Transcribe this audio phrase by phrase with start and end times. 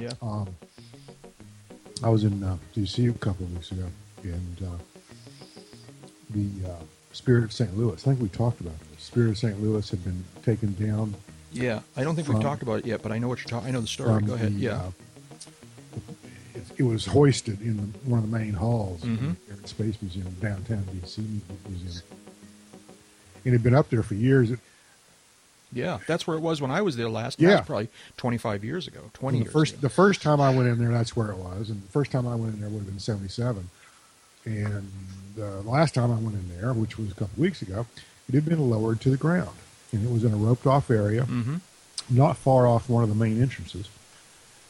[0.00, 0.12] Yeah.
[0.22, 0.48] Um,
[2.02, 3.06] I was in uh, D.C.
[3.06, 3.84] a couple of weeks ago,
[4.22, 5.58] and uh,
[6.30, 6.74] the uh,
[7.12, 7.76] Spirit of St.
[7.76, 7.92] Louis.
[7.92, 9.02] I think we talked about this.
[9.02, 9.60] Spirit of St.
[9.62, 11.14] Louis had been taken down.
[11.52, 13.48] Yeah, I don't think From- we've talked about it yet, but I know what you're
[13.50, 13.68] talking.
[13.68, 14.22] I know the story.
[14.22, 14.54] Go ahead.
[14.54, 14.76] the, yeah.
[14.76, 14.90] uh,
[16.54, 19.30] it, it was hoisted in the, one of the main halls Mhm.
[19.50, 21.20] of the Space Museum, downtown D.C.
[21.68, 22.02] Museum.
[23.44, 24.50] And it had been up there for years.
[24.52, 24.60] It,
[25.72, 27.40] yeah, that's where it was when I was there last.
[27.40, 27.50] Yeah.
[27.50, 29.00] That was probably 25 years ago.
[29.14, 29.80] 20 the years first ago.
[29.82, 32.26] the first time I went in there, that's where it was, and the first time
[32.26, 33.68] I went in there would have been '77,
[34.44, 34.92] and
[35.40, 37.86] uh, the last time I went in there, which was a couple weeks ago,
[38.28, 39.56] it had been lowered to the ground,
[39.92, 41.56] and it was in a roped off area, hmm
[42.12, 43.88] not far off one of the main entrances,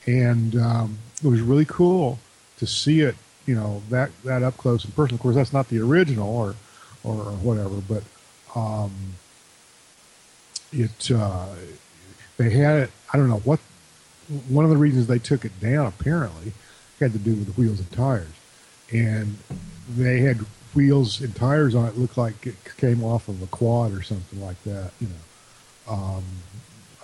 [0.06, 2.18] and um, it was really cool
[2.58, 3.14] to see it,
[3.46, 5.14] you know, that that up close and personal.
[5.16, 6.54] Of course, that's not the original or
[7.02, 8.02] or, or whatever, but
[8.54, 8.90] um,
[10.72, 11.46] it uh,
[12.36, 12.90] they had it.
[13.12, 13.60] I don't know what
[14.48, 16.52] one of the reasons they took it down apparently
[16.98, 18.28] had to do with the wheels and tires,
[18.92, 19.38] and
[19.96, 20.38] they had
[20.74, 24.40] wheels and tires on it looked like it came off of a quad or something
[24.40, 26.24] like that, you know, um,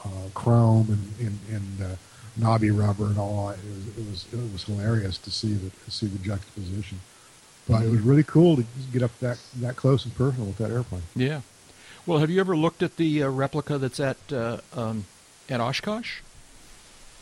[0.04, 1.96] uh, chrome and and, and uh,
[2.36, 3.50] knobby rubber and all.
[3.50, 7.00] It was it was it was hilarious to see the to see the juxtaposition,
[7.68, 10.70] but it was really cool to get up that that close and personal with that
[10.70, 11.02] airplane.
[11.14, 11.40] Yeah.
[12.06, 15.06] Well, have you ever looked at the uh, replica that's at uh, um,
[15.48, 16.20] at Oshkosh?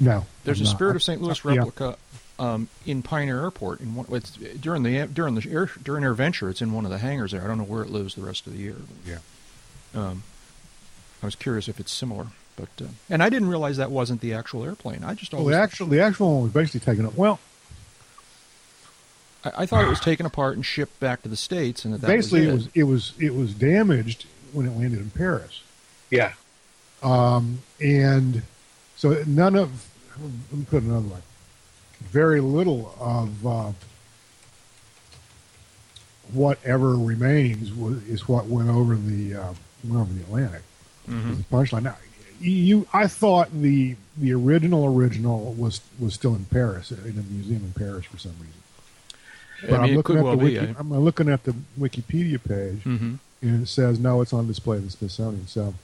[0.00, 0.76] No, There's I'm a not.
[0.76, 1.22] Spirit of St.
[1.22, 1.50] Louis Yeah.
[1.52, 1.96] replica
[2.38, 3.80] um, in Pioneer Airport.
[3.80, 6.98] In one, it's during the during the air, during AirVenture, it's in one of the
[6.98, 7.42] hangars there.
[7.42, 8.76] I don't know where it lives the rest of the year.
[9.06, 9.18] Yeah.
[9.94, 10.24] Um,
[11.22, 14.34] I was curious if it's similar, but uh, and I didn't realize that wasn't the
[14.34, 15.04] actual airplane.
[15.04, 17.14] I just Well, the actual the actual one was basically taken up.
[17.14, 17.38] Well,
[19.44, 22.06] I, thought it was taken apart and shipped back to the states, and that, that
[22.08, 25.62] basically was it was it was it was damaged when it landed in Paris.
[26.10, 26.32] Yeah.
[27.02, 28.42] Um, and
[28.96, 29.86] so none of,
[30.50, 31.20] let me put it another way,
[32.00, 33.72] very little of uh,
[36.32, 39.52] whatever remains was, is what went over the uh,
[39.84, 40.62] went over the Atlantic.
[41.08, 41.36] Mhm.
[41.38, 41.82] The punchline.
[41.82, 41.96] Now,
[42.40, 47.64] you, I thought the the original original was was still in Paris in a museum
[47.64, 48.54] in Paris for some reason.
[49.68, 50.44] But I am looking at well the be.
[50.58, 53.18] wiki, I- I'm looking at the Wikipedia page, Mhm.
[53.44, 55.46] And it says no, it's on display at the Smithsonian.
[55.46, 55.74] So,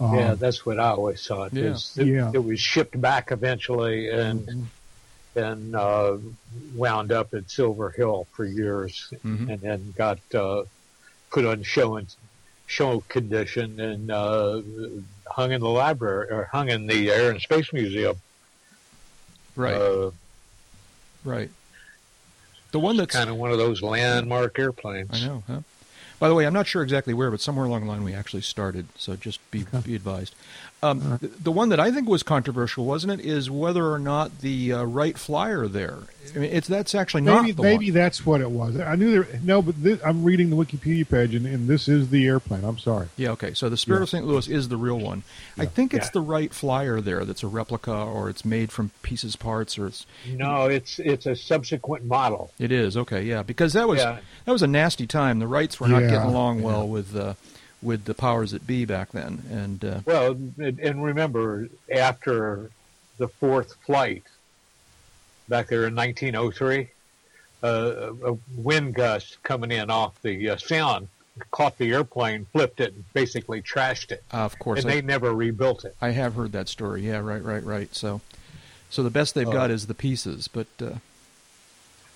[0.00, 1.52] um, yeah, that's what I always thought.
[1.52, 1.72] Yeah.
[1.72, 2.30] is It, Yeah.
[2.32, 4.68] it was shipped back eventually and
[5.36, 6.16] and uh,
[6.76, 9.48] wound up at Silver Hill for years, Mhm.
[9.50, 10.62] and then got uh,
[11.32, 12.06] put on show and
[12.66, 14.60] show condition and uh,
[15.28, 18.16] hung in the library or hung in the Air and Space Museum.
[19.56, 20.10] Right, Uh,
[21.24, 21.50] right.
[22.72, 25.10] The one that's kind of one of those landmark airplanes.
[25.22, 25.60] I know, huh?
[26.18, 28.42] By the way, I'm not sure exactly where, but somewhere along the line we actually
[28.42, 28.86] started.
[28.96, 30.34] So just be be advised.
[30.84, 34.40] Um, the, the one that I think was controversial, wasn't it, is whether or not
[34.40, 35.98] the uh, Wright Flyer there.
[36.34, 37.94] I mean, it's that's actually not maybe the maybe one.
[37.94, 38.80] that's what it was.
[38.80, 39.40] I knew there.
[39.42, 42.64] No, but this, I'm reading the Wikipedia page, and, and this is the airplane.
[42.64, 43.08] I'm sorry.
[43.16, 43.52] Yeah, okay.
[43.54, 44.02] So the Spirit Yeah.
[44.04, 44.26] of St.
[44.26, 45.22] Louis is the real one.
[45.58, 46.10] I think it's Yeah.
[46.14, 50.06] the Wright Flyer there that's a replica, or it's made from pieces, parts, or it's
[50.26, 52.50] No, it's it's a subsequent model.
[52.58, 53.22] it is okay.
[53.22, 54.18] Yeah, because that was Yeah.
[54.46, 55.38] that was a nasty time.
[55.40, 56.64] The Wrights were not Yeah, getting along yeah.
[56.64, 57.34] well with uh,
[57.84, 62.70] with the powers that be back then, and uh, Well, and and remember, after
[63.18, 64.24] the fourth flight,
[65.48, 66.88] back there in 1903,
[67.62, 67.66] uh,
[68.24, 71.08] a wind gust coming in off the uh, sound
[71.50, 74.22] caught the airplane, flipped it, and basically trashed it.
[74.30, 75.94] of course And I- they never rebuilt it.
[76.00, 77.02] I have heard that story.
[77.06, 77.92] Yeah, right, right, right.
[77.94, 78.20] So,
[78.88, 80.94] so the best they've got Uh, is the pieces, but uh,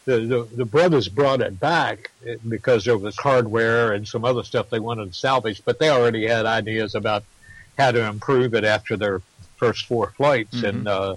[0.09, 4.43] The, the the brothers brought it back eh, because there was hardware and some other
[4.43, 7.25] stuff they wanted to salvage, but they already had ideas about
[7.77, 9.21] how to improve it after their
[9.59, 11.17] first four flights, and uh,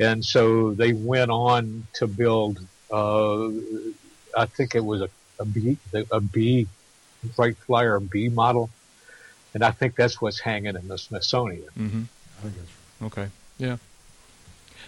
[0.00, 2.58] and so they went on to build.
[2.90, 3.50] Uh,
[4.36, 5.08] I think it was a
[5.38, 5.78] a B
[6.10, 6.66] a B
[7.36, 8.70] Wright Flyer B model,
[9.54, 11.68] and I think that's what's hanging in the Smithsonian.
[11.76, 12.02] hmm
[12.42, 12.56] that's
[13.02, 13.28] okay,
[13.58, 13.76] yeah.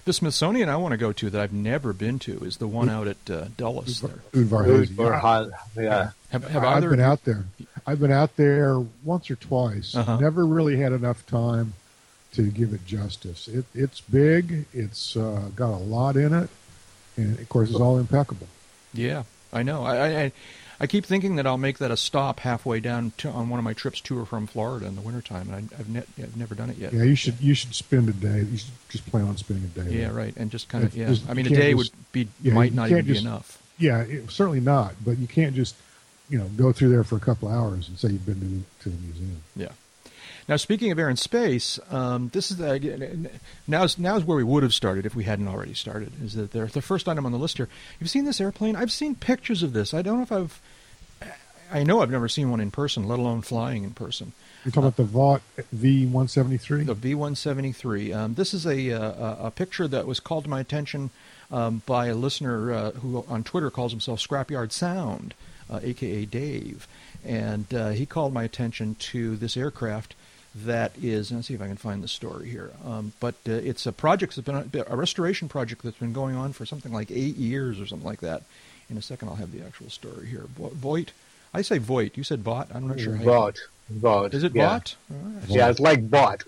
[0.04, 2.90] The Smithsonian I want to go to that I've never been to is the one
[2.90, 4.02] out at uh, Dulles.
[4.02, 4.18] There.
[4.32, 4.94] Udvar Or Hazy.
[5.20, 5.46] high-
[5.76, 6.10] yeah.
[6.30, 7.44] Have, have I've either been out there.
[7.86, 9.94] I've been out there once or twice.
[9.94, 10.18] Uh-huh.
[10.18, 11.72] Never really had enough time
[12.32, 13.48] to give it justice.
[13.48, 14.66] It, it's big.
[14.74, 16.50] It's uh, got a lot in it,
[17.16, 18.48] and of course, it's all impeccable.
[18.92, 19.22] Yeah,
[19.52, 19.84] I know.
[19.84, 20.32] I, I-
[20.84, 23.64] I keep thinking that I'll make that a stop halfway down to, on one of
[23.64, 26.54] my trips to or from Florida in the wintertime, and I, I've, ne- I've never
[26.54, 26.92] done it yet.
[26.92, 28.40] Yeah, you should you should spend a day.
[28.42, 29.90] You should just plan on spending a day.
[29.96, 30.12] Yeah, there.
[30.12, 30.36] right.
[30.36, 31.06] And just kind of yeah.
[31.08, 33.62] just- I mean, a day just- would be yeah, might not even be enough.
[33.78, 34.94] Yeah, it, certainly not.
[35.02, 35.74] But you can't just
[36.28, 38.60] you know go through there for a couple hours and say you've been to the,
[38.82, 39.42] to the museum.
[39.56, 39.68] Yeah,
[40.48, 43.30] Now, speaking of air and space, um, this is the,
[43.66, 46.12] now's now's where we would have started if we hadn't already started.
[46.22, 47.70] Is that the first item on the list here?
[47.98, 48.76] You've seen this airplane?
[48.76, 49.94] I've seen pictures of this.
[49.94, 50.60] I don't know if I've.
[51.72, 54.32] I know I've never seen one in person, let alone flying in person.
[54.64, 55.42] You're talking uh, about the Vought
[55.74, 56.86] V173.
[56.86, 58.14] The V173.
[58.14, 61.10] Um, this is a, a, a picture that was called to my attention
[61.50, 65.34] um, by a listener uh, who on Twitter calls himself Scrapyard Sound,
[65.68, 66.86] uh, aka Dave,
[67.24, 70.14] and uh, he called my attention to this aircraft
[70.54, 72.70] that is, let's see if I can find the story here.
[72.84, 76.52] Um, but uh, it's a project that's been a restoration project that's been going on
[76.52, 78.42] for something like eight years or something like that.
[78.88, 80.44] In a second, I'll have the actual story here.
[80.56, 81.12] Voight,
[81.54, 82.16] I say Voight.
[82.16, 82.68] You said bot.
[82.74, 83.16] I'm not sure.
[83.16, 83.58] Bot,
[83.88, 84.34] bot.
[84.34, 84.66] Is it yeah.
[84.66, 84.96] bot?
[85.08, 85.48] Right.
[85.48, 86.42] Yeah, it's like bot.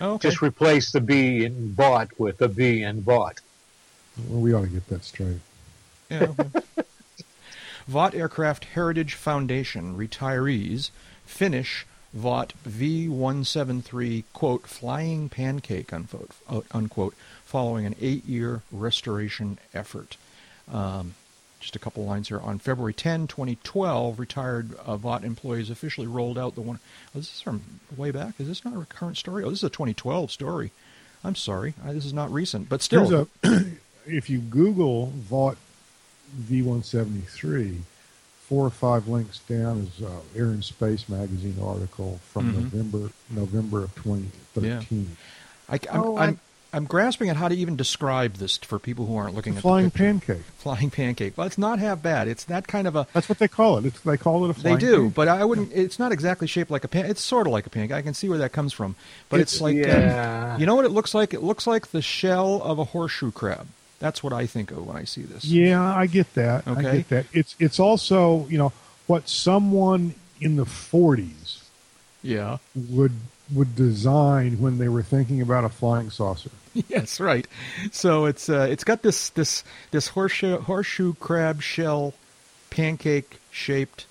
[0.00, 0.28] Oh, okay.
[0.28, 3.40] Just replace the B in bot with a B in bot.
[4.28, 5.40] Well, we ought to get that straight.
[6.10, 6.28] Yeah.
[6.38, 6.62] Okay.
[7.88, 10.90] Vought Aircraft Heritage Foundation retirees
[11.24, 16.30] finish Vought V173, quote, flying pancake, unquote,
[16.72, 17.14] unquote
[17.44, 20.16] following an eight year restoration effort.
[20.72, 21.14] Um,
[21.66, 22.38] just a couple lines here.
[22.40, 26.78] On February 10, 2012, retired uh, Vought employees officially rolled out the one.
[27.08, 27.62] Oh, this is from
[27.96, 28.34] way back.
[28.38, 29.42] Is this not a current story?
[29.42, 30.70] Oh, this is a 2012 story.
[31.24, 31.74] I'm sorry.
[31.84, 33.28] I, this is not recent, but still.
[33.42, 33.64] A,
[34.06, 35.56] if you Google Vought
[36.40, 37.78] V173,
[38.42, 42.62] four or five links down is uh, Air and Space magazine article from mm-hmm.
[42.62, 44.70] November November of 2013.
[44.88, 45.14] Yeah.
[45.68, 46.40] I, am oh, I'm,
[46.76, 49.90] I'm grasping at how to even describe this for people who aren't looking at flying
[49.90, 50.42] pancake.
[50.58, 51.34] Flying pancake.
[51.34, 52.28] Well, it's not half bad.
[52.28, 53.06] It's that kind of a.
[53.14, 53.86] That's what they call it.
[53.86, 54.54] It's, they call it a.
[54.54, 55.14] Flying They do, pancake.
[55.14, 55.72] but I wouldn't.
[55.72, 57.06] It's not exactly shaped like a pan.
[57.06, 57.96] It's sort of like a pancake.
[57.96, 58.94] I can see where that comes from,
[59.30, 59.76] but it's, it's like.
[59.76, 60.52] Yeah.
[60.52, 61.32] Um, you know what it looks like?
[61.32, 63.66] It looks like the shell of a horseshoe crab.
[63.98, 65.46] That's what I think of when I see this.
[65.46, 66.68] Yeah, I get that.
[66.68, 66.86] Okay.
[66.86, 67.26] I get that.
[67.32, 68.74] It's it's also you know
[69.06, 71.62] what someone in the 40s
[72.22, 73.12] yeah would
[73.52, 76.50] would design when they were thinking about a flying saucer.
[76.88, 77.46] Yes, right.
[77.90, 82.12] So it's uh, it's got this this this horseshoe horseshoe crab shell
[82.68, 84.04] pancake shaped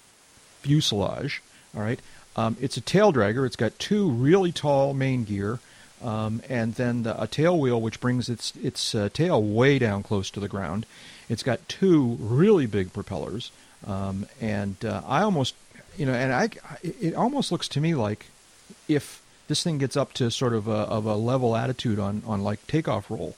[0.62, 1.44] fuselage.
[1.78, 2.00] All right.
[2.36, 3.46] Um, it's a tail dragger.
[3.46, 5.60] It's got two really tall main gear
[6.06, 10.04] um, and then the, a tail wheel which brings its its uh, tail way down
[10.04, 10.86] close to the ground.
[11.30, 13.52] It's got two really big propellers,
[13.88, 15.56] um, and uh, I almost,
[15.98, 16.50] you know, and I
[16.84, 18.28] it almost looks to me like
[18.88, 22.44] if this thing gets up to sort of a, of a level attitude on on
[22.44, 23.36] like takeoff roll,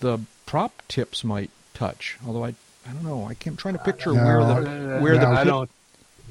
[0.00, 2.18] the prop tips might touch.
[2.26, 2.54] Although I
[2.88, 3.24] I don't know.
[3.24, 5.70] I am trying to picture no, where the where no, the I don't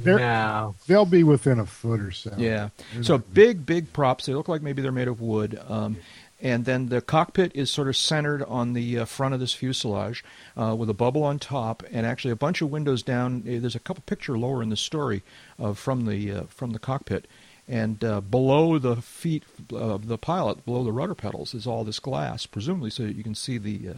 [0.06, 0.76] no.
[0.88, 2.34] They'll be within a foot or so.
[2.38, 2.70] Yeah.
[3.02, 4.26] so big, big props.
[4.26, 5.60] They look like maybe they're made of wood.
[5.68, 5.98] Um,
[6.42, 10.24] and then the cockpit is sort of centered on the uh, front of this fuselage
[10.56, 13.44] uh, with a bubble on top, and actually a bunch of windows down.
[13.46, 15.22] Eh, there's a couple picture lower in the story
[15.62, 17.28] uh, from the uh, from the cockpit,
[17.70, 22.00] and uh, below the feet of the pilot, below the rudder pedals, is all this
[22.00, 23.94] glass, presumably so that you can see the uh,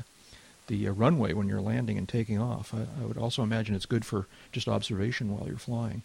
[0.67, 2.73] the uh, runway when you're landing and taking off.
[2.73, 6.03] I, I, would also imagine it's good for just observation while you're flying.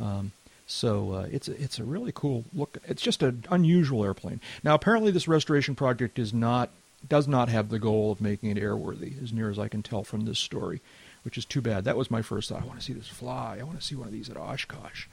[0.00, 0.32] Um,
[0.66, 2.78] so uh, it's it's a really cool look.
[2.88, 4.40] It's just an unusual airplane.
[4.64, 6.70] Now apparently this restoration project is not
[7.06, 10.02] does not have the goal of making it airworthy, as near as I can tell
[10.02, 10.80] from this story,
[11.24, 11.84] which is too bad.
[11.84, 12.62] That was my first thought.
[12.62, 13.58] I want to see this fly.
[13.60, 15.08] I want to see one of these at Oshkosh.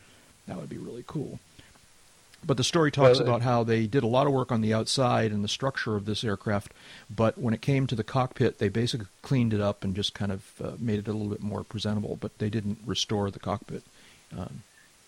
[0.48, 1.40] That would be really cool.
[2.46, 4.74] But the story talks well, about how they did a lot of work on the
[4.74, 6.74] outside and the structure of this aircraft,
[7.14, 10.32] but when it came to the cockpit, they basically cleaned it up and just kind
[10.32, 12.18] of uh, made it a little bit more presentable.
[12.20, 13.84] But they didn't restore the cockpit.
[14.38, 14.64] Um,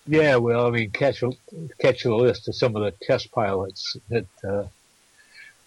[0.06, 1.32] yeah, well, I mean, catch a,
[1.78, 4.64] catch the list of some of the test pilots that uh,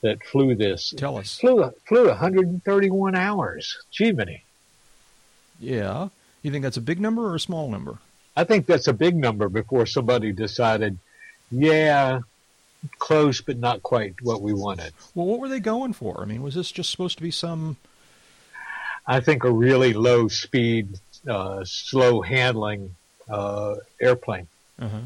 [0.02, 0.94] that flew this.
[0.98, 1.40] Tell us.
[1.40, 3.78] Flew flew 131 hours.
[3.92, 4.44] Gee, many.
[5.60, 6.10] Yeah,
[6.42, 8.00] you think that's a big number or a small number?
[8.36, 11.00] I think that's a big number before somebody decided
[11.62, 12.20] yeah,
[13.00, 14.94] close, but not quite what we wanted.
[15.14, 16.22] Well, what were they going for?
[16.22, 17.78] I mean, was this just supposed to be some?
[19.08, 22.96] I think a really low speed, uh, slow handling
[23.30, 24.48] uh, airplane
[24.80, 25.02] uh-huh.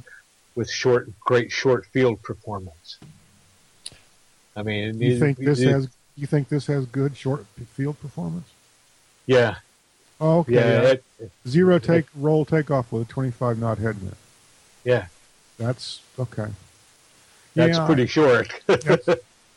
[0.55, 2.97] with short, great short field performance.
[4.55, 7.99] I mean, you it, think this it, has you think this has good short field
[7.99, 8.47] performance?
[9.25, 9.55] Yeah.
[10.19, 10.53] Oh, okay.
[10.53, 11.03] Yeah, it,
[11.47, 14.15] Zero take roll takeoff with a 25 knot headwind.
[14.83, 15.05] Yeah.
[15.59, 16.47] That's okay.
[17.53, 18.47] That's yeah, pretty short.
[18.65, 19.09] that's,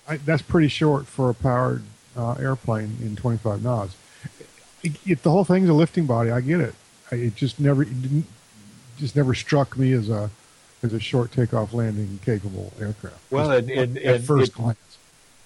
[0.08, 1.82] I, that's, pretty short for a powered
[2.16, 3.96] uh, airplane in 25 knots.
[4.82, 6.74] If the whole thing's a lifting body, I get it.
[7.12, 8.26] It just never, it didn't,
[8.98, 10.30] just never struck me as a
[10.82, 13.20] as a short takeoff landing capable aircraft.
[13.30, 14.78] Well, it, it, at it, first glance,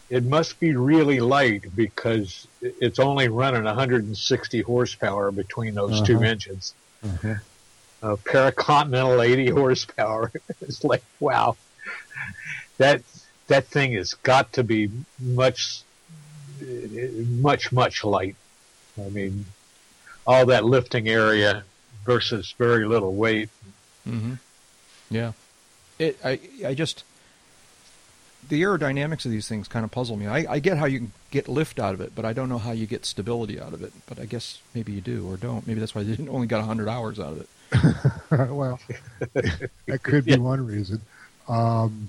[0.09, 6.05] it must be really light because it's only running 160 horsepower between those uh-huh.
[6.05, 6.75] two engines.
[7.05, 7.35] Uh-huh.
[8.03, 10.33] A pair of Continental 80 horsepower.
[10.61, 11.57] it's like, wow.
[12.79, 13.03] that
[13.49, 15.83] that thing has got to be much,
[16.61, 18.37] much, much light.
[18.99, 19.47] I mean,
[20.27, 21.65] all that lifting area
[22.05, 23.51] versus very little weight.
[24.07, 24.35] Mm-hmm.
[25.11, 25.33] Yeah,
[25.99, 26.19] it.
[26.25, 27.05] I I just
[28.49, 30.27] the aerodynamics of these things kind of puzzle me.
[30.27, 32.59] I, I get how you can get lift out of it, but I don't know
[32.59, 33.93] how you get stability out of it.
[34.07, 35.67] But I guess maybe you do or don't.
[35.67, 37.49] Maybe that's why they only got hundred hours out of it.
[38.31, 38.79] well,
[39.33, 40.37] that could be yeah.
[40.39, 41.01] one reason.
[41.49, 42.09] Um,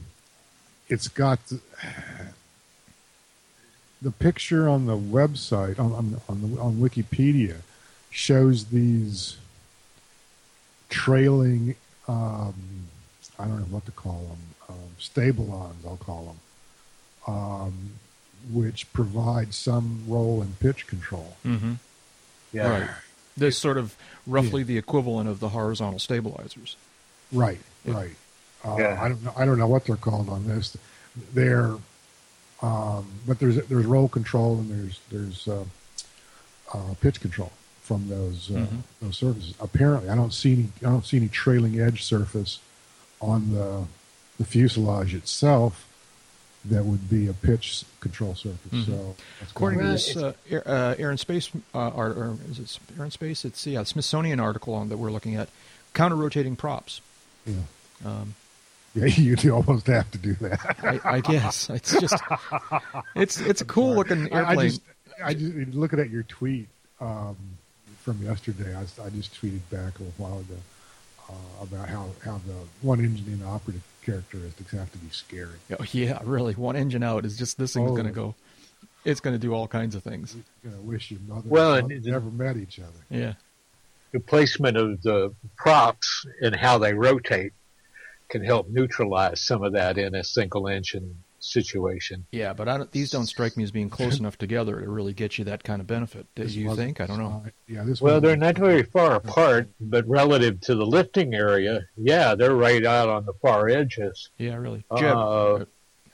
[0.90, 1.60] it's got the,
[4.02, 7.58] the, picture on the website on on on, the, on Wikipedia
[8.10, 9.38] shows these
[10.90, 11.76] trailing.
[12.08, 12.88] Um,
[13.40, 14.38] I don't know what to call them.
[14.70, 16.36] Um, stabilons, I'll call
[17.28, 17.92] them, um,
[18.52, 21.38] which provide some roll and pitch control.
[21.46, 21.74] Mm-hmm.
[22.54, 22.80] Yeah.
[22.80, 22.90] Right.
[23.38, 24.68] This sort of roughly yeah.
[24.68, 26.76] the equivalent of the horizontal stabilizers.
[27.32, 27.60] Right.
[27.86, 28.16] It, right.
[28.66, 29.00] Uh, yeah.
[29.02, 29.34] I don't know.
[29.38, 30.76] I don't know what they're called on this.
[31.34, 31.76] They're,
[32.62, 35.66] um, but there's there's roll control and there's there's uh,
[36.74, 37.52] uh, pitch control
[37.82, 38.78] from those uh, mm-hmm.
[39.02, 39.54] those surfaces.
[39.60, 42.60] Apparently, I don't see any I don't see any trailing edge surface
[43.22, 43.86] on the
[44.38, 45.87] the fuselage itself
[46.70, 48.72] that would be a pitch control surface.
[48.72, 48.92] Mm-hmm.
[48.92, 49.16] So,
[49.50, 53.04] according to this uh, air, uh, air, and space, uh, or, or, is it air
[53.04, 53.46] and space?
[53.46, 55.50] It's yeah, Smithsonian article on that we're looking at
[55.94, 57.02] counter rotating props.
[57.46, 57.56] Yeah.
[58.06, 58.36] Um,
[58.96, 60.76] yeah, you almost have to do that.
[60.84, 62.22] I, I, guess it's just
[63.16, 64.60] it's it's a cool looking airplane.
[64.60, 64.82] I, just,
[65.24, 66.68] I just looking at your tweet
[67.00, 67.36] um,
[68.02, 68.76] from yesterday.
[68.76, 70.56] I, I just tweeted back a little while ago
[71.30, 75.58] uh, about how how the one engine in operative characteristics have to be scary.
[75.78, 76.54] Oh, yeah, really.
[76.54, 78.36] One engine out is just this thing's oh, going to go.
[79.04, 80.36] It's going to do all kinds of things.
[80.36, 83.00] You're going to wish your mother well, and never met each other.
[83.10, 83.34] Yeah.
[84.14, 87.54] The placement of the props and how they rotate
[88.30, 92.26] can help neutralize some of that in a single engine situation.
[92.32, 95.38] Yeah, but don't, these don't strike me as being close enough together to really get
[95.38, 96.28] you that kind of benefit.
[96.36, 97.02] Do you think?
[97.02, 97.44] I don't know.
[97.68, 102.36] yeah, this well, they're not very far apart, but relative to the lifting area, yeah,
[102.36, 104.30] they're right out on the far edges.
[104.38, 104.84] Yeah, really.
[104.98, 105.66] Jeb, uh,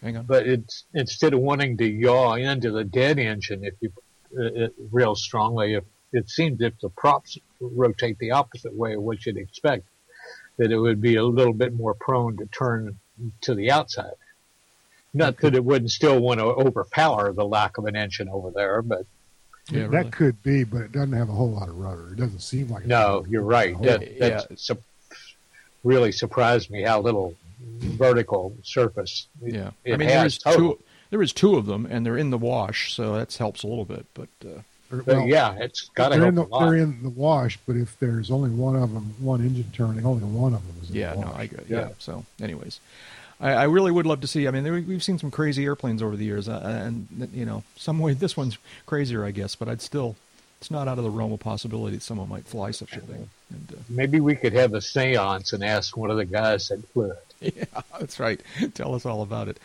[0.01, 0.25] hang on.
[0.25, 3.91] But it's instead of wanting to yaw into the dead engine, if you
[4.37, 9.01] uh, it, real strongly, if it seems if the props rotate the opposite way of
[9.01, 9.85] what you'd expect,
[10.57, 12.99] that it would be a little bit more prone to turn
[13.41, 14.13] to the outside.
[15.13, 18.81] Not that it wouldn't still want to overpower the lack of an engine over there,
[18.81, 19.05] but
[19.69, 20.11] yeah, that really.
[20.11, 22.09] could be, but it doesn't have a whole lot of rudder.
[22.13, 22.85] It doesn't seem like.
[22.85, 23.79] No, you're right.
[23.81, 24.41] That, yeah.
[24.55, 24.77] su-
[25.83, 27.35] really surprised me how little
[27.79, 29.27] vertical surface.
[29.41, 30.79] Yeah, I mean there is two.
[31.11, 33.85] There is two of them, and they're in the wash, so that helps a little
[33.85, 34.07] bit.
[34.15, 34.61] But, uh,
[35.05, 36.65] well, yeah, it's got to help the, a lot.
[36.65, 40.23] They're in the wash, but if there's only one of them, one engine turning, only
[40.23, 40.89] one of them is.
[40.89, 41.65] yeah, no, I agree.
[41.69, 41.77] Yeah.
[41.81, 41.89] yeah.
[41.99, 42.79] So, anyways,
[43.39, 44.47] I, I, really would love to see.
[44.47, 47.63] I mean, there, we've seen some crazy airplanes over the years, uh, and you know,
[47.75, 49.55] some way this one's crazier, I guess.
[49.55, 50.15] But I'd still,
[50.59, 53.29] it's not out of the realm of possibility that someone might fly such a thing.
[53.49, 56.87] And, uh, Maybe we could have a séance and ask one of the guys that
[56.89, 57.25] flew it.
[57.57, 58.39] Yeah, that's right.
[58.73, 59.59] Tell us all about it.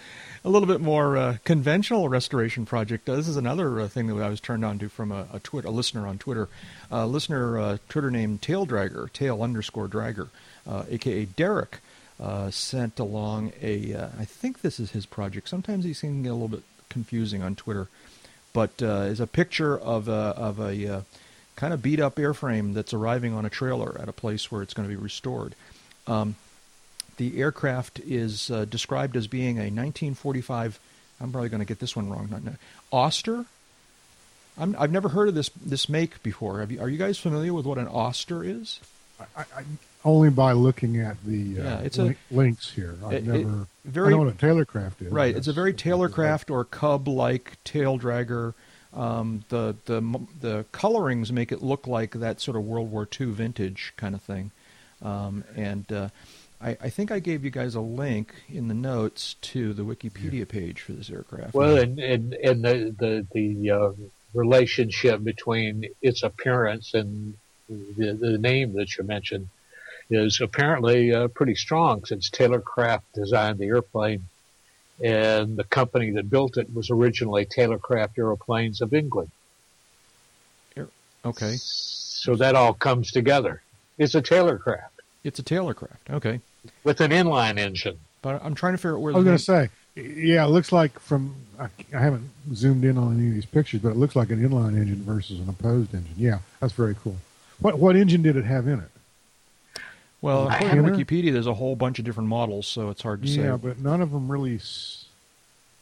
[0.44, 3.08] A little bit more uh, conventional restoration project.
[3.08, 5.58] Uh, this is another uh, thing that I was turned on to from a, a,
[5.58, 6.48] a listener on Twitter.
[6.90, 10.28] A listener, uh, Twitter named Tail Dragger, Tail underscore Dragger,
[10.66, 11.78] aka Derek
[12.20, 13.94] uh, sent along a.
[13.94, 15.48] Uh, I think this is his project.
[15.48, 17.88] Sometimes he seems get a little bit confusing on Twitter,
[18.52, 21.02] but uh, is a picture of a of a uh,
[21.56, 24.74] kind of beat up airframe that's arriving on a trailer at a place where it's
[24.74, 25.54] going to be restored.
[26.06, 26.36] Um,
[27.16, 30.78] the aircraft is uh, described as being a 1945.
[31.20, 32.28] I'm probably going to get this one wrong.
[32.30, 32.54] Not,
[32.92, 33.44] Auster.
[34.56, 36.64] i have never heard of this this make before.
[36.68, 38.80] You, are you guys familiar with what an Auster is?
[39.36, 39.62] I, I,
[40.04, 42.94] only by looking at the uh, yeah, it's link, a, links here.
[43.04, 43.62] I've it, never.
[43.62, 45.12] It very, I know what a Taylorcraft is.
[45.12, 48.54] Right, it's a very Taylorcraft or Cub-like tail dragger.
[48.92, 50.00] Um, the the
[50.40, 54.22] the colorings make it look like that sort of World War II vintage kind of
[54.22, 54.50] thing,
[55.02, 56.08] um, and uh,
[56.60, 60.40] I, I, think I gave you guys a link in the notes to the Wikipedia
[60.40, 60.44] yeah.
[60.46, 61.54] page for this aircraft.
[61.54, 63.92] Well, and and, and the the the uh,
[64.32, 67.34] relationship between its appearance and
[67.68, 69.48] the the name that you mentioned
[70.10, 74.24] is apparently uh, pretty strong since Taylorcraft designed the airplane,
[75.02, 79.30] and the company that built it was originally Taylorcraft Aeroplanes of England.
[81.24, 81.56] Okay.
[81.58, 83.62] So that all comes together.
[83.98, 85.00] It's a Taylorcraft.
[85.24, 86.10] It's a Taylorcraft.
[86.10, 86.40] Okay.
[86.84, 87.98] With an inline engine.
[88.22, 89.12] But I'm trying to figure out where.
[89.12, 92.98] I was going to say, yeah, it looks like from I, I, haven't zoomed in
[92.98, 95.94] on any of these pictures, but it looks like an inline engine versus an opposed
[95.94, 96.14] engine.
[96.16, 97.16] Yeah, that's very cool.
[97.60, 98.90] What what engine did it have in it?
[100.20, 103.22] Well, I according to Wikipedia, there's a whole bunch of different models, so it's hard
[103.22, 103.42] to Yeah, say.
[103.42, 104.56] Yeah, but none of them really.
[104.56, 105.04] s-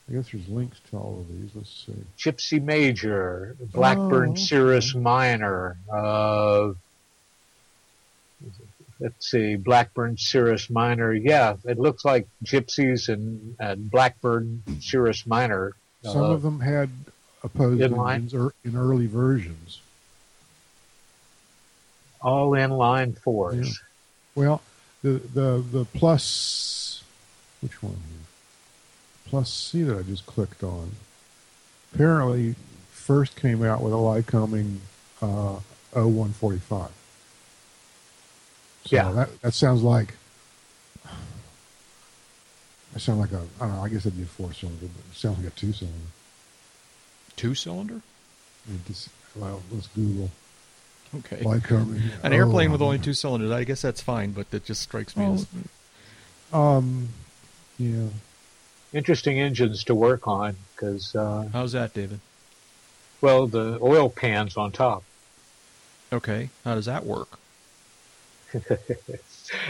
[0.08, 1.50] I guess there's links to all of these.
[1.54, 1.94] Let's see.
[2.18, 4.40] Gipsy Major, Blackburn Oh, okay.
[4.42, 5.78] Cirrus Minor.
[5.92, 6.74] Uh,
[9.00, 11.12] let's see, Blackburn Cirrus Minor.
[11.12, 15.72] Yeah, it looks like Gipsies and, and Blackburn Cirrus Minor.
[16.04, 16.90] Some uh, of them had
[17.42, 18.14] opposed inline?
[18.14, 19.80] engines or in early versions.
[22.22, 23.80] all inline fours.
[24.36, 24.62] Well,
[25.02, 27.02] the the the plus,
[27.60, 27.94] which one?
[27.94, 28.26] here?
[29.26, 30.92] Plus C that I just clicked on.
[31.94, 32.54] Apparently,
[32.92, 34.76] first came out with a Lycoming
[35.20, 35.56] uh,
[35.94, 36.60] O-145.
[36.68, 36.90] So
[38.90, 39.10] Yeah.
[39.12, 40.14] that that sounds like.
[42.92, 43.82] That sounds like a I don't know.
[43.82, 45.98] I guess it'd be a four cylinder, but it sounds like a two cylinder.
[47.36, 48.00] Two cylinder?
[48.86, 50.30] Just, well, let's Google
[51.18, 51.36] Okay.
[51.44, 52.00] Lycoming.
[52.22, 55.16] An airplane with Oh, only two cylinders, I guess that's fine, but that just strikes
[55.16, 55.46] me Oh, as
[56.52, 57.08] um,
[57.78, 58.08] yeah.
[58.92, 62.20] Interesting engines to work on because, uh, how's that, David?
[63.20, 65.02] well, the oil pan's on top.
[66.12, 67.38] Okay, how does that work?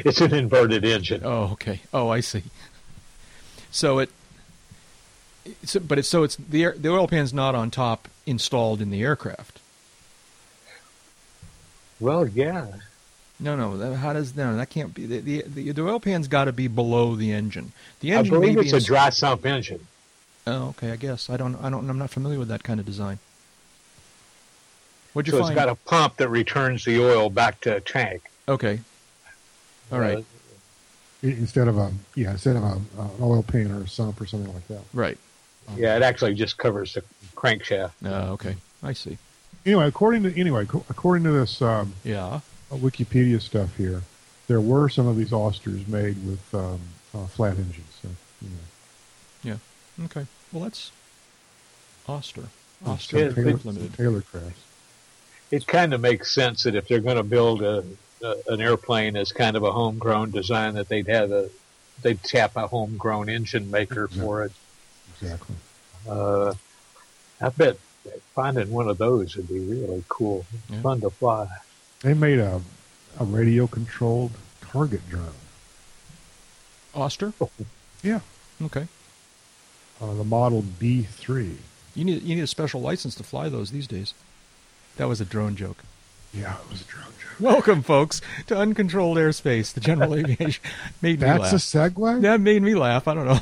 [0.07, 1.21] It's an inverted engine.
[1.23, 1.81] Oh, okay.
[1.93, 2.45] Oh, I see.
[3.71, 4.09] So it,
[5.62, 8.88] it's, but it's so it's the air, the oil pan's not on top installed in
[8.88, 9.61] the aircraft.
[12.00, 12.67] Well, yeah.
[13.38, 13.76] No, no.
[13.76, 14.57] That, how does no?
[14.57, 15.07] That can't be.
[15.07, 17.73] The the, the, the oil pan's got to be below the engine.
[18.00, 18.35] The engine.
[18.35, 19.87] I engine believe it's a dry sump engine.
[20.47, 20.93] Oh, okay.
[20.93, 21.55] I guess I don't.
[21.57, 21.88] I don't.
[21.91, 23.19] I'm not familiar with that kind of design.
[25.12, 25.55] What'd you So it's find?
[25.57, 28.23] got a pump that returns the oil back to a tank.
[28.49, 28.81] okay.
[29.93, 30.19] All right.
[30.19, 30.23] Uh,
[31.23, 34.53] Instead of a yeah, instead of a, an oil pan or a sump or something
[34.53, 34.83] like that.
[34.93, 35.19] right.
[35.76, 37.03] yeah, it actually just covers the
[37.35, 37.93] crankshaft.
[38.05, 38.55] Uh, okay.
[38.83, 39.17] I see.
[39.67, 42.41] Anyway, according to anyway, according to this um, Yeah.
[42.71, 44.03] Wikipedia stuff here,
[44.47, 46.81] there were some of these Austers made with um,
[47.13, 47.99] uh, flat engines.
[48.01, 48.09] So,
[48.41, 49.59] you know,
[49.99, 50.05] Yeah.
[50.05, 50.27] Okay.
[50.53, 50.93] Well, that's
[52.09, 52.45] Auster.
[52.85, 53.95] some Auster Yeah, Taylor, Limited.
[53.95, 54.61] Taylor crafts.
[55.50, 57.85] It kind of makes sense that if they're going to build a,
[58.23, 61.50] a an airplane as kind of a homegrown design, that they'd have a
[62.02, 64.52] they'd tap a homegrown engine maker for it.
[65.21, 65.57] Exactly.
[66.09, 66.55] Uh,
[67.41, 67.79] I bet
[68.34, 70.80] finding one of those would be really cool, Yeah.
[70.82, 71.49] fun to fly.
[72.02, 72.60] They made a
[73.19, 75.32] a radio controlled target drone.
[76.95, 77.32] Auster.
[78.02, 78.21] Yeah,
[78.62, 78.86] Okay.
[80.00, 81.58] uh, the model B three.
[81.95, 84.12] You need you need a special license to fly those these days.
[84.97, 85.78] That was a drone joke.
[86.32, 87.40] Yeah, it was a drone joke.
[87.40, 90.62] Welcome, folks, to Uncontrolled Airspace, the General Aviation.
[91.02, 91.52] Made me That's laugh.
[91.52, 92.21] a segue.
[92.23, 93.06] That made me laugh.
[93.08, 93.40] I don't know.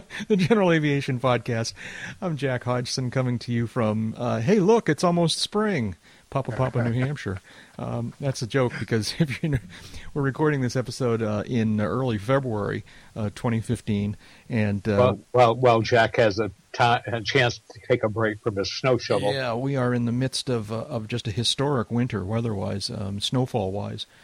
[0.28, 1.72] the General Aviation Podcast.
[2.20, 5.96] I'm Jack Hodgson coming to you from, uh, hey, look, it's almost spring.
[6.30, 7.40] Papa Papa, New Hampshire.
[7.78, 9.58] Um, that's a joke because if you know,
[10.12, 14.16] we're recording this episode uh, in early February uh, 2015,
[14.48, 18.42] and uh, Well, well, well, Jack has a time, a chance to take a break
[18.42, 19.32] from his snow shovel.
[19.32, 23.20] Yeah, we are in the midst of uh, of just a historic winter, weather-wise, um,
[23.20, 24.06] snowfall-wise.
[24.06, 24.23] Uh, uh,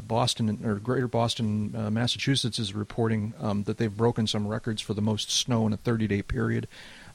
[0.00, 4.94] Boston or Greater Boston, uh, Massachusetts is reporting um, that they've broken some records for
[4.94, 6.66] the most snow in a 30-day period.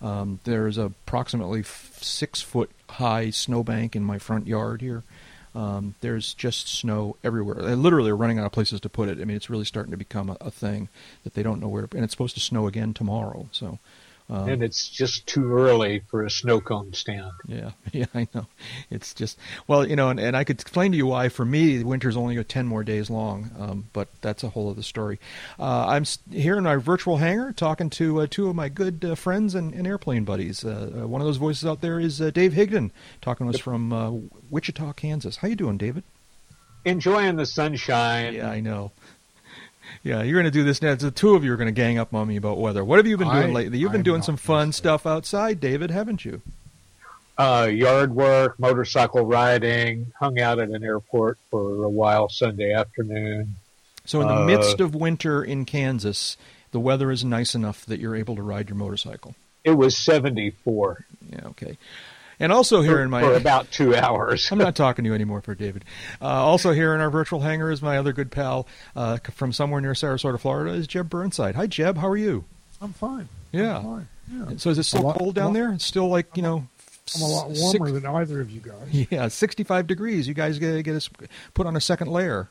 [0.02, 5.04] Um, there's approximately f- six foot high snowbank in my front yard here.
[5.54, 7.56] Um, there's just snow everywhere.
[7.56, 9.22] They literally are running out of places to put it.
[9.22, 10.90] I mean, it's really starting to become a, a thing
[11.24, 11.88] that they don't know where.
[11.88, 13.48] to And it's supposed to snow again tomorrow.
[13.52, 13.80] So.
[14.28, 17.32] Um, And it's just too early for a snow cone stand.
[17.48, 18.48] yeah, yeah, I know.
[18.90, 21.30] It's just well, you know, and, and I could explain to you why.
[21.30, 25.20] For me, winter's only ten more days long, um, but that's a whole other story.
[25.60, 29.14] Uh, I'm here in our virtual hangar talking to uh, two of my good uh,
[29.14, 30.66] friends and, and airplane buddies.
[30.66, 32.90] Uh, uh, one of those voices out there is uh, Dave Higdon,
[33.22, 34.12] talking to us from uh,
[34.50, 35.38] Wichita, Kansas.
[35.38, 36.04] How you doing, David?
[36.84, 38.36] Enjoying the sunshine.
[38.36, 38.92] Yeah, I know.
[40.04, 40.94] Yeah, you're going to do this now.
[40.96, 42.84] The two of you are going to gang up on me about weather.
[42.84, 43.78] What have you been doing I- lately?
[43.80, 46.42] You've been I'm doing some fun stuff outside, David, haven't you?
[47.38, 53.56] uh, yard work, motorcycle riding, hung out at an airport for a while Sunday afternoon.
[54.06, 56.38] So, in the Uh, midst of winter in Kansas,
[56.72, 59.36] the weather is nice enough that you're able to ride your motorcycle.
[59.66, 61.78] It was 74 Yeah, okay.
[62.40, 64.52] And also here for, in my, for about two hours.
[64.52, 65.86] I'm not talking to you anymore, for David.
[66.22, 69.80] Uh, also here in our virtual hangar is my other good pal uh, from somewhere
[69.82, 71.56] near Sarasota, Florida, is Jeb Burnside.
[71.56, 71.98] Hi, Jeb.
[71.98, 72.44] How are you?
[72.82, 73.30] I'm fine.
[73.52, 73.78] Yeah.
[73.78, 74.08] I'm fine.
[74.32, 74.58] Yeah.
[74.58, 75.72] So is it still lot- cold down lot- there?
[75.74, 76.68] It's still like you know.
[77.16, 79.08] I'm a lot warmer six- than either of you guys.
[79.12, 80.28] yeah, 65 degrees.
[80.28, 81.08] You guys get get us
[81.54, 82.50] put on a second layer.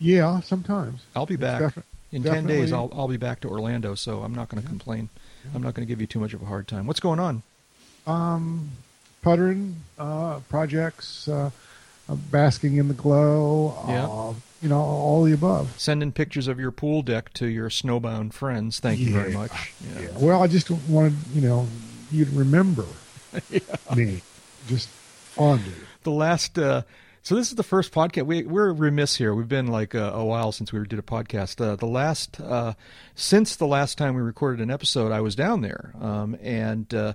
[0.00, 1.00] Yeah, sometimes.
[1.14, 2.72] I'll be back defi- in 10 days.
[2.72, 5.08] I'll I'll be back to Orlando, so I'm not going to complain.
[5.54, 6.86] I'm not going to give you too much of a hard time.
[6.88, 7.42] What's going on?
[8.06, 8.70] Um,
[9.22, 11.28] puttering uh, projects.
[11.28, 11.50] Uh,
[12.08, 13.74] uh, basking in the glow.
[13.88, 14.06] Yeah.
[14.06, 15.74] Uh, you know, all the above.
[15.80, 18.80] Sending pictures of your pool deck to your snowbound friends.
[18.80, 19.72] Thank you very much.
[19.94, 20.02] Yeah.
[20.02, 20.08] Yeah.
[20.18, 21.66] Well, I just wanted you know
[22.10, 22.84] you to remember
[23.96, 24.20] me,
[24.68, 25.72] just fondly.
[26.02, 26.82] the last uh
[27.22, 30.24] so this is the first podcast we, we're remiss here we've been like a, a
[30.24, 32.74] while since we did a podcast uh, the last uh,
[33.14, 37.14] since the last time we recorded an episode i was down there um, and uh,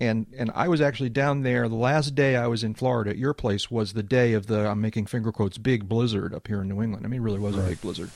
[0.00, 1.68] and and I was actually down there.
[1.68, 4.68] The last day I was in Florida at your place was the day of the
[4.68, 7.06] I'm making finger quotes big blizzard up here in New England.
[7.06, 8.10] I mean, it really was a big blizzard.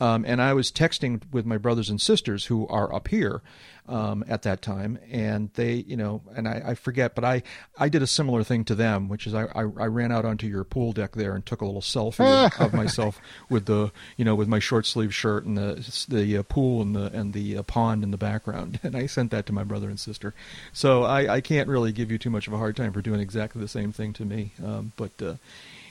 [0.00, 3.42] Um, and I was texting with my brothers and sisters who are up here
[3.88, 7.42] um, at that time, and they, you know, and I, I forget, but I
[7.78, 10.46] I did a similar thing to them, which is I, I I ran out onto
[10.46, 14.24] your pool deck there and took a little selfie of, of myself with the you
[14.24, 17.58] know with my short sleeve shirt and the the uh, pool and the and the
[17.58, 20.34] uh, pond in the background, and I sent that to my brother and sister.
[20.72, 23.20] So I, I can't really give you too much of a hard time for doing
[23.20, 25.12] exactly the same thing to me, um, but.
[25.20, 25.34] Uh,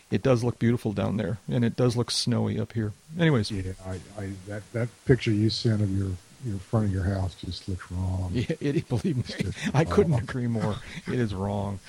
[0.09, 2.93] it does look beautiful down there, and it does look snowy up here.
[3.19, 6.11] Anyways, Yeah, I, I that that picture you sent of your
[6.47, 8.31] your front of your house just looks wrong.
[8.33, 10.21] Yeah, it, believe me, I couldn't wrong.
[10.21, 10.75] agree more.
[11.07, 11.79] It is wrong.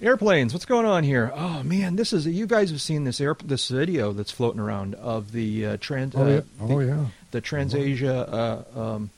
[0.00, 1.30] Airplanes, what's going on here?
[1.34, 4.96] Oh man, this is you guys have seen this air this video that's floating around
[4.96, 7.04] of the uh, trans Oh uh, yeah, the, oh yeah.
[7.30, 8.32] the TransAsia.
[8.74, 9.10] Uh, um,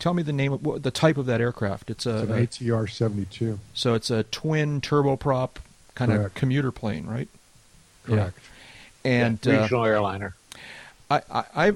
[0.00, 1.88] tell me the name of what, the type of that aircraft.
[1.88, 3.60] It's a, It's an ATR seventy two.
[3.74, 5.50] so it's a twin turboprop
[5.94, 7.28] kind of commuter plane, right?
[8.04, 8.38] Correct.
[9.04, 10.34] And uh, regional airliner.
[11.10, 11.72] I, I, I uh,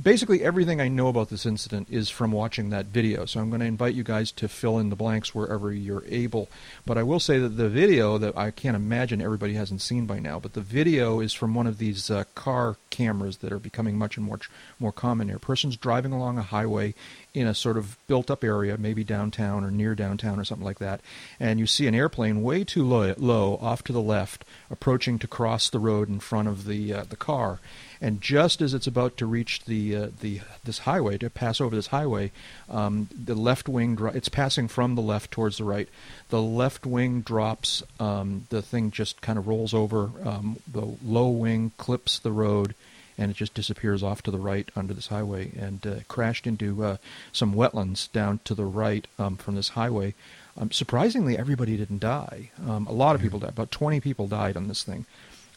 [0.00, 3.24] basically everything I know about this incident is from watching that video.
[3.24, 6.48] So I'm going to invite you guys to fill in the blanks wherever you're able.
[6.86, 10.18] But I will say that the video that I can't imagine everybody hasn't seen by
[10.18, 13.98] now, but the video is from one of these uh, car cameras that are becoming
[13.98, 14.40] much and more
[14.78, 15.38] more common here.
[15.38, 16.94] Person's driving along a highway
[17.34, 21.00] in a sort of built-up area, maybe downtown or near downtown or something like that,
[21.38, 25.26] and you see an airplane way too low, low off to the left, approaching to
[25.26, 27.58] cross the road in front of the uh, the car
[28.04, 31.74] and just as it's about to reach the uh, the this highway to pass over
[31.74, 32.32] this highway,
[32.68, 35.88] um, the left wing dro- it's passing from the left towards the right.
[36.28, 37.82] The left wing drops.
[37.98, 40.10] Um, the thing just kind of rolls over.
[40.22, 42.74] Um, the low wing clips the road,
[43.16, 46.84] and it just disappears off to the right under this highway and uh, crashed into
[46.84, 46.96] uh,
[47.32, 50.14] some wetlands down to the right um, from this highway.
[50.56, 52.50] Um, surprisingly, everybody didn't die.
[52.66, 53.50] Um, a lot of people died.
[53.50, 55.06] About 20 people died on this thing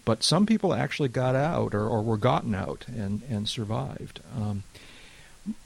[0.07, 4.21] but some people actually got out or, or were gotten out and, and survived.
[4.37, 4.63] Um,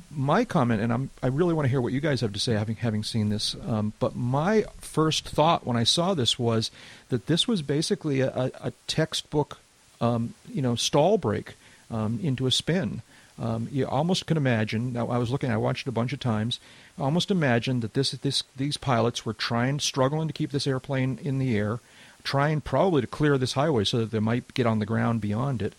[0.09, 2.53] my comment, and I'm, I really want to hear what you guys have to say,
[2.53, 3.55] having having seen this.
[3.67, 6.71] Um, but my first thought when I saw this was
[7.09, 9.59] that this was basically a, a, a textbook,
[10.01, 11.53] um, you know, stall break
[11.91, 13.01] um, into a spin.
[13.39, 14.93] Um, you almost can imagine.
[14.93, 15.51] Now, I was looking.
[15.51, 16.59] I watched it a bunch of times.
[16.99, 21.39] Almost imagine that this, this, these pilots were trying, struggling to keep this airplane in
[21.39, 21.79] the air,
[22.23, 25.61] trying probably to clear this highway so that they might get on the ground beyond
[25.61, 25.73] it,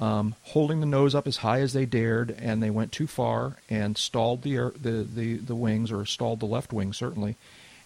[0.00, 3.56] um, holding the nose up as high as they dared, and they went too far
[3.68, 7.36] and stalled the, air, the, the, the wings, or stalled the left wing certainly,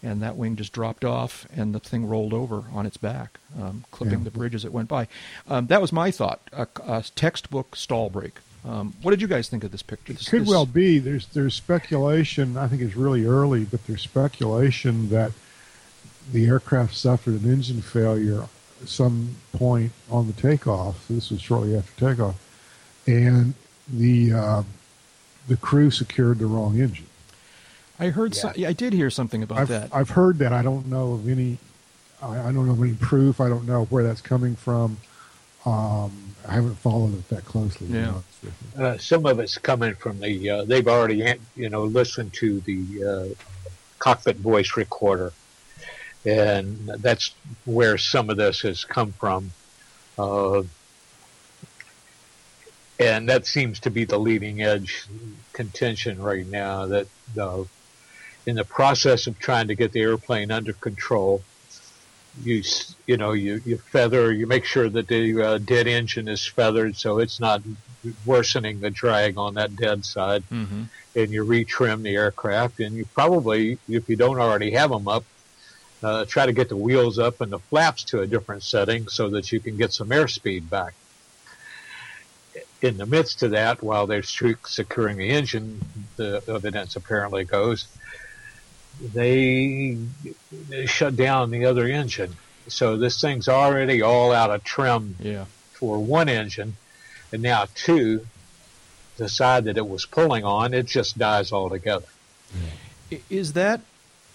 [0.04, 3.84] and that wing just dropped off, and the thing rolled over on its back, um,
[3.90, 4.24] clipping Yeah.
[4.24, 5.08] the bridge as it went by.
[5.48, 8.34] Um, that was my thought, a, a textbook stall break.
[8.64, 10.12] Um, what did you guys think of this picture?
[10.12, 10.98] This, It could this- well be.
[10.98, 12.56] There's there's speculation.
[12.56, 15.32] I think it's really early, but there's speculation that
[16.32, 18.46] the aircraft suffered an engine failure
[18.82, 21.06] at some point on the takeoff.
[21.08, 22.36] This was shortly after takeoff,
[23.06, 23.54] and
[23.92, 24.62] the uh,
[25.48, 27.06] the crew secured the wrong engine.
[27.98, 28.34] I heard.
[28.34, 29.90] some- yeah, I did hear something about I've, that.
[29.92, 30.52] I've heard that.
[30.52, 31.58] I don't know of any.
[32.22, 33.40] I, I don't know of any proof.
[33.40, 34.98] I don't know where that's coming from.
[35.64, 37.86] Um, I haven't followed it that closely.
[37.86, 38.08] Yeah.
[38.08, 38.84] honest with you.
[38.84, 40.50] Uh, some of it's coming from the.
[40.50, 43.44] Uh, they've already, you know, listened to the uh,
[43.98, 45.32] cockpit voice recorder,
[46.26, 49.52] and that's where some of this has come from.
[50.18, 50.64] Uh,
[53.00, 55.06] and that seems to be the leading edge
[55.52, 56.86] contention right now.
[56.86, 57.06] That
[57.38, 57.64] uh,
[58.46, 61.42] in the process of trying to get the airplane under control,
[62.42, 62.62] you
[63.06, 66.96] you know you you feather you make sure that the uh, dead engine is feathered
[66.96, 67.62] so it's not
[68.26, 70.42] worsening the drag on that dead side.
[70.44, 70.84] Hmm
[71.16, 75.24] and you retrim the aircraft and you probably if you don't already have them up
[76.02, 79.30] uh, try to get the wheels up and the flaps to a different setting so
[79.30, 80.92] that you can get some airspeed back.
[82.82, 85.80] In the midst of that while they're securing the engine
[86.16, 87.86] the evidence apparently goes
[89.00, 89.96] they,
[90.86, 92.36] shut down the other engine
[92.68, 95.44] so this thing's already all out of trim Yeah.
[95.72, 96.76] for one engine,
[97.32, 98.26] and now two,
[99.16, 102.06] the side that it was pulling on, it just dies altogether.
[103.28, 103.82] Is that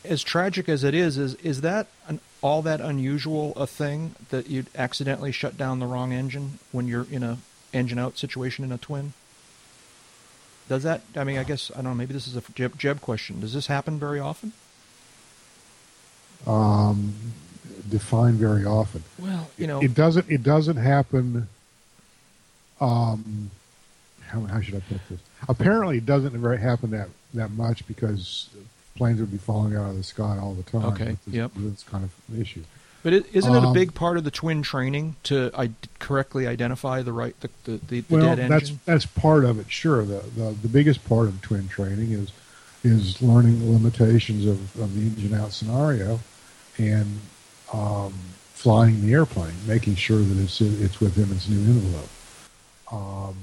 [0.06, 1.17] as tragic as it is?
[1.17, 5.86] Is is that an, all that unusual a thing that you'd accidentally shut down the
[5.86, 7.39] wrong engine when you're in a
[7.74, 9.13] engine out situation in a twin?
[10.70, 11.02] Does that?
[11.16, 11.94] I mean, I guess I don't know.
[11.96, 13.42] Maybe this is a Jeb, Jeb question.
[13.42, 14.54] Does this happen very often?
[16.48, 17.14] Um,
[17.90, 19.04] define very often.
[19.18, 20.30] Well, you know, it doesn't.
[20.30, 21.48] It doesn't happen.
[22.80, 23.50] Um,
[24.28, 25.20] how, how should I put this?
[25.50, 28.50] Apparently, it doesn't very happen that that much because
[28.96, 30.86] planes would be falling out of the sky all the time.
[30.86, 31.18] Okay.
[31.26, 31.52] This, Yep.
[31.56, 32.64] this kind of an issue.
[33.04, 36.48] But it, isn't it a um, big part of the twin training to I- correctly
[36.48, 38.80] identify the right the the, the, the well, dead that's engine?
[38.86, 39.72] that's part of it.
[39.72, 42.32] Sure, the, the the biggest part of twin training is
[42.84, 46.20] is learning the limitations of, of the engine out scenario,
[46.78, 47.20] and
[47.74, 48.14] um,
[48.54, 52.10] flying the airplane, making sure that it's it's within its new envelope.
[52.92, 53.36] Um,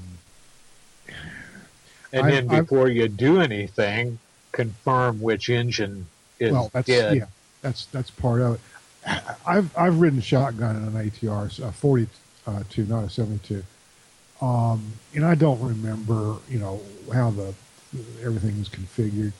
[2.13, 4.19] And I've- then I've- before you do anything,
[4.51, 6.07] confirm which engine
[6.39, 7.17] is well, that's dead.
[7.17, 7.25] yeah,
[7.61, 8.61] that's that's part of it.
[9.45, 11.71] I've I've ridden shotgun in an ATR, a
[12.49, 13.63] uh, not a seventy two,
[14.45, 16.81] um, and I don't remember you know
[17.13, 17.53] how the
[18.21, 19.33] everything was configured.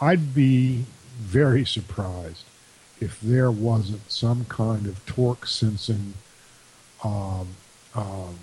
[0.00, 0.86] I'd be
[1.18, 2.44] very surprised
[3.00, 6.14] if there wasn't some kind of torque sensing
[7.04, 7.48] um,
[7.94, 8.38] um,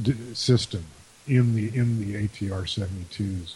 [0.00, 0.84] d- system
[1.26, 3.54] in the in the ATR 72s,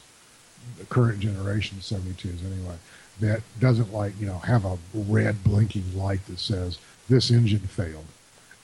[0.79, 2.77] the current generation 72s anyway,
[3.21, 6.79] that doesn't like you know have a red blinking light that says
[7.09, 8.07] this engine failed,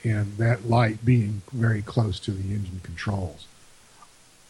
[0.04, 3.46] and that light being very close to the engine controls.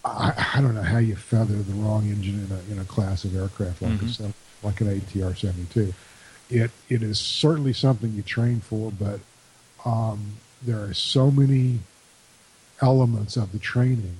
[0.05, 3.25] I, I don't know how you feather the wrong engine in a in a class
[3.25, 4.21] of aircraft like Mhm.
[4.31, 5.95] a like an ATR 72.
[6.51, 9.21] It it is certainly something you train for, but
[9.85, 11.81] um, there are so many
[12.83, 14.17] elements of the training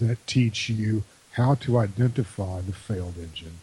[0.00, 1.02] that teach you
[1.32, 3.58] how to identify the failed engine.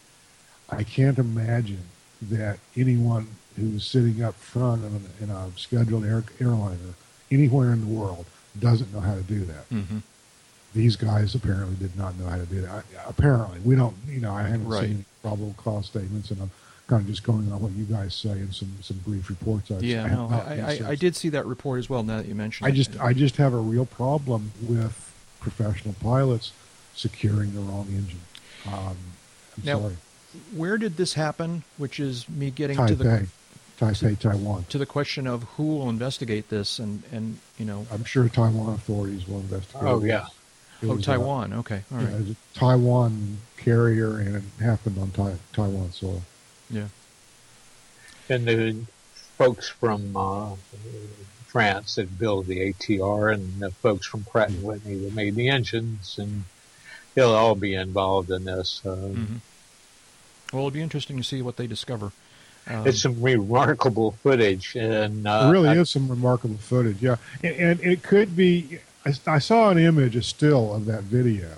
[0.72, 1.82] I can't imagine
[2.24, 6.94] that anyone who's sitting up front in a, in a scheduled air, airliner
[7.30, 8.26] anywhere in the world
[8.60, 9.66] doesn't know how to do that.
[9.70, 9.98] hmm
[10.74, 12.70] These guys apparently did not know how to do that.
[12.70, 13.96] I, apparently, we don't.
[14.08, 14.88] You know, I haven't Right.
[14.88, 16.52] seen probable cause statements, and I'm
[16.88, 19.72] kind of just going on what you guys say and some some brief reports.
[19.72, 20.90] I've, Yeah, I no, I, I.
[20.92, 22.04] I did see that report as well.
[22.04, 24.94] Now that you mention I it, just I just have a real problem with
[25.42, 26.52] professional pilots
[26.96, 28.22] securing the wrong engine.
[28.68, 28.96] Um,
[29.58, 29.98] I'm Now, sorry.
[30.56, 31.64] Where did this happen?
[31.78, 33.28] Which is me getting to the Taipei,
[33.80, 34.66] Taipei, Taiwan.
[34.70, 38.74] to the question of who will investigate this, and and you know, I'm sure Taiwan
[38.74, 39.84] authorities will investigate.
[39.84, 40.28] Oh, yeah.
[40.82, 41.54] It oh was, Taiwan.
[41.54, 46.22] Okay, all yeah, it was a Taiwan carrier, and it happened on tai- Taiwan soil.
[46.70, 46.88] yeah.
[48.30, 48.76] And the
[49.38, 50.56] folks from uh,
[51.48, 55.50] France that build the ATR and the folks from Pratt and Whitney that made the
[55.50, 56.46] engines, and
[57.14, 58.82] they'll all be involved in this.
[58.86, 59.36] Uh, hmm
[60.52, 62.12] Well, it'll be interesting to see what they discover.
[62.68, 67.16] Um, It's some remarkable footage, and uh, There really I- is some remarkable footage, yeah,
[67.44, 68.80] and, and it could be.
[69.06, 71.50] I, I saw an image, a still of that video.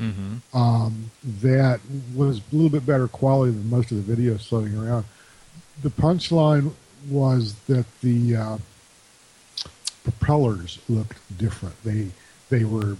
[0.00, 0.40] mhm.
[0.54, 1.10] um,
[1.42, 1.80] that
[2.14, 5.04] was a little bit better quality than most of the videos floating around.
[5.82, 6.72] The punchline
[7.10, 8.58] was that the uh,
[10.04, 11.74] propellers looked different.
[11.84, 12.08] They
[12.50, 12.96] they were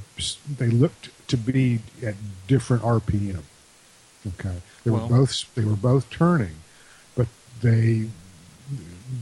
[0.59, 2.15] they looked to be at
[2.47, 3.43] different RPM.
[4.27, 6.55] Okay, they Well- were both they were both turning,
[7.17, 7.27] but
[7.61, 8.09] they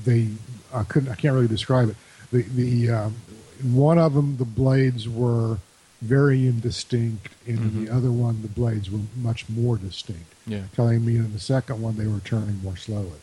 [0.04, 0.28] they
[0.72, 1.96] I couldn't I can't really describe it.
[2.32, 3.14] The the um,
[3.60, 5.58] in one of them the blades were
[6.02, 10.62] very indistinct, and in the other one the blades were much more distinct, Yeah.
[10.74, 13.20] telling me in the second one they were turning more slowly.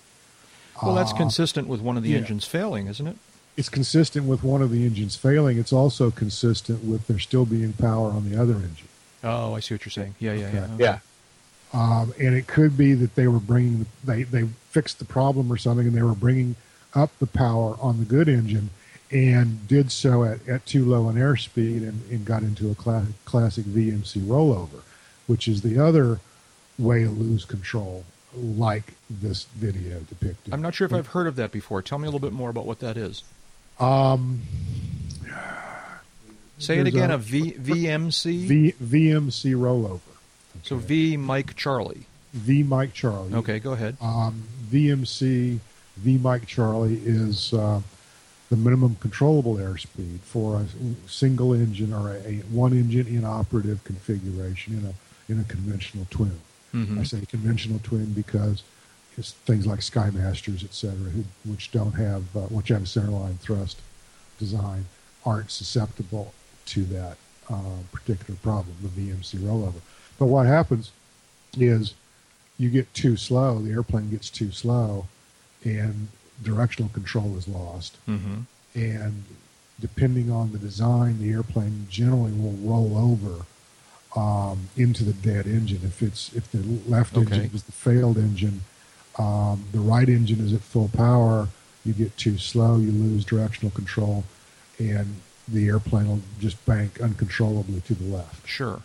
[0.84, 2.18] Well, that's Uh, consistent with one of the yeah.
[2.18, 3.18] engines failing, isn't it?
[3.56, 5.58] It's consistent with one of the engines failing.
[5.58, 8.88] It's also consistent with there still being power on the other engine.
[9.24, 10.14] Oh, I see what you're saying.
[10.20, 10.56] Yeah, yeah, Okay.
[10.58, 10.68] yeah.
[10.78, 11.00] yeah,
[11.74, 15.58] um, and it could be that they were bringing they they fixed the problem or
[15.58, 16.56] something, and they were bringing
[16.96, 18.70] up the power on the good engine,
[19.12, 23.08] and did so at, at too low an airspeed, and, and got into a cla-
[23.26, 24.82] classic VMC rollover,
[25.28, 26.20] which is the other
[26.80, 30.54] way to lose control, like this video depicted.
[30.54, 31.82] I'm not sure if I've heard of that before.
[31.82, 33.24] Tell me a little bit more about what that is.
[33.80, 34.42] Um,
[36.60, 37.12] Say it again.
[37.12, 38.48] a- A V VMC.
[38.48, 40.00] v, VMC rollover.
[40.68, 42.06] So V Mike Charlie.
[42.34, 43.34] V Mike Charlie.
[43.34, 43.96] Okay, go ahead.
[44.02, 45.60] Um, VMC
[45.98, 47.82] V Mike Charlie is uh,
[48.50, 50.66] the minimum controllable airspeed for a
[51.10, 54.94] single engine or a, a one engine inoperative configuration in a
[55.32, 56.40] in a conventional twin.
[56.74, 57.00] Mhm.
[57.00, 58.64] I say conventional twin because
[59.18, 63.38] it's things like Skymasters, et cetera, who, which don't have uh, which have a centerline
[63.40, 63.80] thrust
[64.38, 64.86] design,
[65.26, 66.34] aren't susceptible
[66.68, 67.18] to that
[67.50, 67.56] uh,
[67.94, 69.82] particular problem, the VMC rollover.
[70.20, 70.92] But what happens
[71.58, 71.94] is
[72.58, 75.08] you get too slow, the airplane gets too slow,
[75.64, 76.08] and
[76.44, 78.42] directional control is lost, Mm-hmm.
[78.76, 79.24] and
[79.80, 83.46] depending on the design, the airplane generally will roll over
[84.20, 85.82] um, into the dead engine.
[85.84, 87.26] If it's if the left Okay.
[87.36, 88.62] engine is the failed engine,
[89.20, 91.50] um, the right engine is at full power.
[91.86, 94.24] You get too slow, you lose directional control,
[94.80, 98.48] and the airplane will just bank uncontrollably to the left.
[98.48, 98.82] Sure.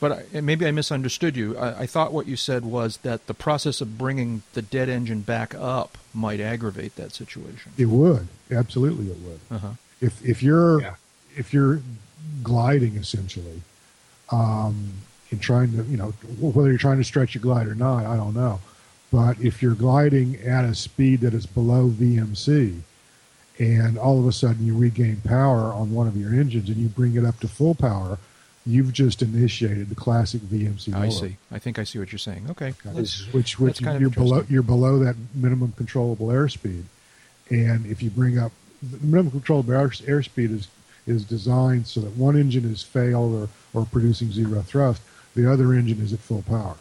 [0.00, 1.56] But I, maybe I misunderstood you.
[1.56, 5.20] I, I thought what you said was that the process of bringing the dead engine
[5.20, 7.72] back up might aggravate that situation.
[7.78, 9.40] It would absolutely, it would.
[9.50, 9.68] Uh-huh.
[10.00, 10.94] if if you're Yeah.
[11.36, 11.80] if you're
[12.42, 13.62] gliding essentially
[14.32, 14.92] um
[15.30, 18.16] and trying to you know whether you're trying to stretch your glide or not i
[18.16, 18.58] don't know
[19.12, 22.80] but if you're gliding at a speed that is below vmc
[23.58, 26.88] and all of a sudden you regain power on one of your engines and you
[26.88, 28.18] bring it up to full power
[28.66, 31.36] you've just initiated the classic vmc I see.
[31.52, 32.46] I think I see what you're saying.
[32.50, 32.74] Okay.
[32.86, 32.98] Okay.
[32.98, 36.84] Which which That's kind you're below you're below that minimum controllable airspeed,
[37.50, 38.52] and if you bring up
[38.82, 40.68] the minimum controllable airspeed is
[41.06, 43.48] is designed so that one engine is failed or
[43.80, 45.00] or producing zero thrust,
[45.34, 46.76] the other engine is at full power,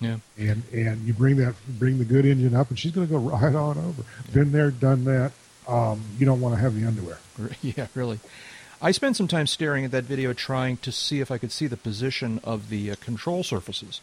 [0.00, 0.16] Yeah.
[0.38, 3.18] and and you bring that bring the good engine up, and she's going to go
[3.18, 4.02] right on over.
[4.32, 5.32] Been there, done that.
[5.68, 7.18] Um, you don't want to have the underwear.
[7.62, 8.18] Yeah, really.
[8.82, 11.66] I spent some time staring at that video trying to see if I could see
[11.66, 14.00] the position of the uh, control surfaces.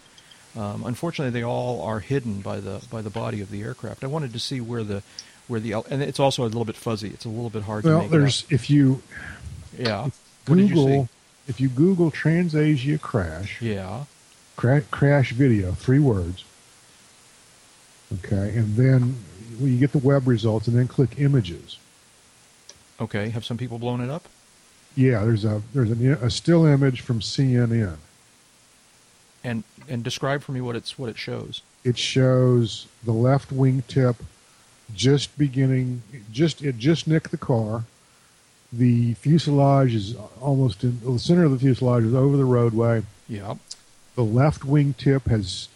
[0.55, 4.03] Um, unfortunately, they all are hidden by the by the body of the aircraft.
[4.03, 5.03] I wanted to see where the
[5.47, 7.09] where the and it's also a little bit fuzzy.
[7.09, 9.01] It's a little bit hard to Well, make there's if you.
[9.77, 10.09] Yeah.
[10.45, 11.09] Did you Google
[11.47, 13.61] if you Google TransAsia crash.
[13.61, 14.05] Yeah.
[14.55, 16.43] cra- crash video, three words.
[18.13, 19.17] Okay, and then
[19.59, 21.77] well, you get the web results, and then click images.
[22.99, 23.29] Okay.
[23.29, 24.27] Have some people blown it up?
[24.97, 27.97] Yeah, there's a there's an, a still image from CNN.
[29.43, 31.61] And and describe for me what it's what it shows.
[31.83, 34.15] It shows the left wingtip
[34.95, 37.83] just beginning, just it just nicked the car.
[38.73, 43.03] The fuselage is almost in the center of the fuselage is over the roadway.
[43.29, 43.55] Yeah.
[44.15, 45.67] the left wingtip has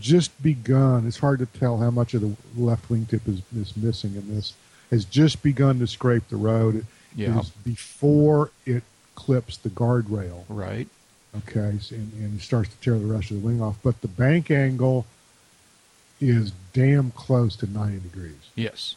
[0.00, 1.06] just begun.
[1.08, 4.54] It's hard to tell how much of the left wingtip is, is missing in this.
[4.90, 6.76] Has just begun to scrape the road.
[6.76, 6.84] It
[7.16, 7.40] Yeah.
[7.40, 8.82] is before it
[9.14, 10.44] clips the guardrail.
[10.48, 10.88] Right.
[11.38, 13.76] Okay, so- and, and it starts to tear the rest of the wing off.
[13.82, 15.06] But the bank angle
[16.20, 18.36] is damn close to 90 degrees.
[18.54, 18.94] Yes.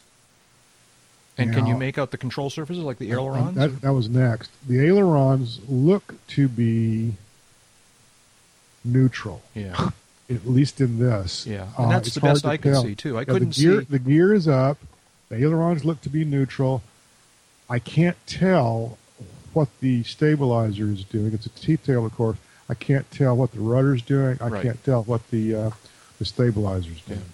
[1.36, 3.54] And can you make out the control surfaces like the ailerons?
[3.56, 4.50] That, that was next.
[4.66, 7.14] The ailerons look to be
[8.84, 9.42] neutral.
[9.54, 9.90] yeah.
[10.30, 11.44] at least in this.
[11.44, 13.16] Yeah, Uh, and that's it's the best I could see too.
[13.16, 13.86] I Yeah, couldn't the gear, see.
[13.90, 14.78] The gear is up.
[15.30, 16.82] The ailerons look to be neutral.
[17.68, 18.98] I can't tell
[19.52, 21.32] what the stabilizer is doing.
[21.32, 22.36] It's a T-tail, of course.
[22.68, 24.38] I can't tell what the rudder's doing.
[24.40, 24.62] I Right.
[24.62, 25.70] can't tell what the uh,
[26.18, 27.14] the stabilizer's Yeah.
[27.14, 27.26] doing.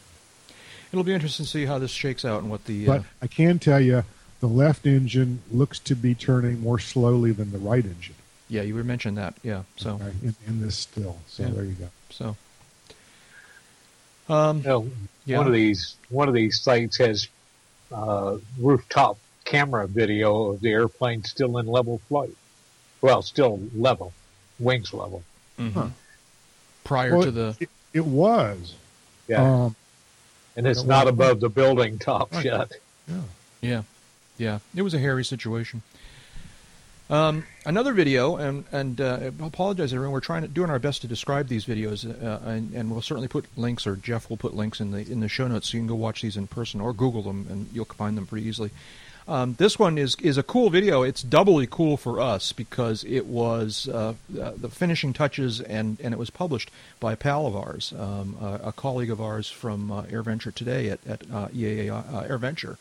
[0.92, 2.88] It'll be interesting to see how this shakes out and what the.
[2.88, 4.04] Uh, But I can tell you,
[4.40, 8.14] the left engine looks to be turning more slowly than the right engine.
[8.48, 9.34] yeah, you were mentioning that.
[9.42, 9.62] Yeah.
[9.76, 9.94] So.
[9.96, 11.18] okay, in, in this still.
[11.28, 11.48] So Yeah.
[11.50, 11.88] there you go.
[12.10, 12.36] So.
[14.28, 14.58] Um.
[14.58, 14.90] You know,
[15.24, 15.38] Yeah.
[15.38, 17.28] one of these one of these sites has
[17.92, 22.34] uh, rooftop camera video of the airplane still in level flight.
[23.00, 24.12] Well, still level,
[24.58, 25.22] wings level.
[25.58, 25.72] mhm.
[25.72, 25.88] Huh.
[26.84, 27.56] Prior Well, to the.
[27.60, 28.74] It, it was.
[29.28, 29.76] Yeah, Um,
[30.56, 32.44] and it's not above the building top Right.
[32.44, 32.72] yet.
[33.08, 33.20] yeah.
[33.60, 33.82] Yeah,
[34.38, 34.58] yeah.
[34.74, 35.82] It was a hairy situation.
[37.08, 40.12] Um, another video, and and uh, I apologize, everyone.
[40.12, 43.28] We're trying to doing our best to describe these videos, uh, and, and we'll certainly
[43.28, 45.82] put links, or Jeff will put links in the in the show notes, so you
[45.82, 48.70] can go watch these in person or Google them, and you'll find them pretty easily.
[49.28, 51.02] Um, this one is is a cool video.
[51.02, 56.12] It's doubly cool for us because it was uh, uh, the finishing touches, and, and
[56.12, 59.92] it was published by a pal of ours, um, a, a colleague of ours from
[59.92, 62.78] uh, AirVenture today at at uh, EAA uh, AirVenture.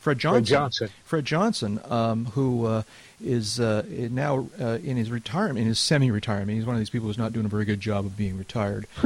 [0.00, 0.44] Uh, uh, Fred Johnson.
[0.44, 0.90] Johnson.
[1.04, 2.82] Fred Johnson, um, who uh,
[3.22, 6.50] is uh, now uh, in his retirement, in his semi-retirement.
[6.50, 8.86] He's one of these people who's not doing a very good job of being retired.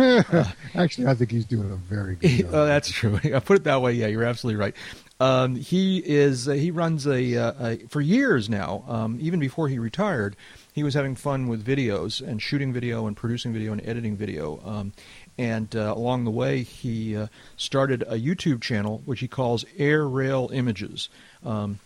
[0.74, 2.50] Actually, I think he's doing a very good job.
[2.52, 3.18] oh, that's true.
[3.24, 3.92] I put it that way.
[3.92, 4.74] Yeah, you're absolutely right.
[5.20, 6.48] Um, he is.
[6.48, 8.84] Uh, he runs a, uh, a for years now.
[8.88, 10.36] Um, even before he retired,
[10.72, 14.92] he was having fun with videos and shooting video and producing video and editing video.
[15.36, 17.26] And uh, along the way, he uh,
[17.56, 21.08] started a YouTube channel which he calls Air Rail Images.
[21.44, 21.80] Um,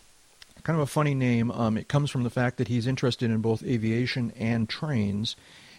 [0.62, 1.50] kind of a funny name.
[1.50, 5.34] Um, it comes from the fact that he's interested in both aviation and trains.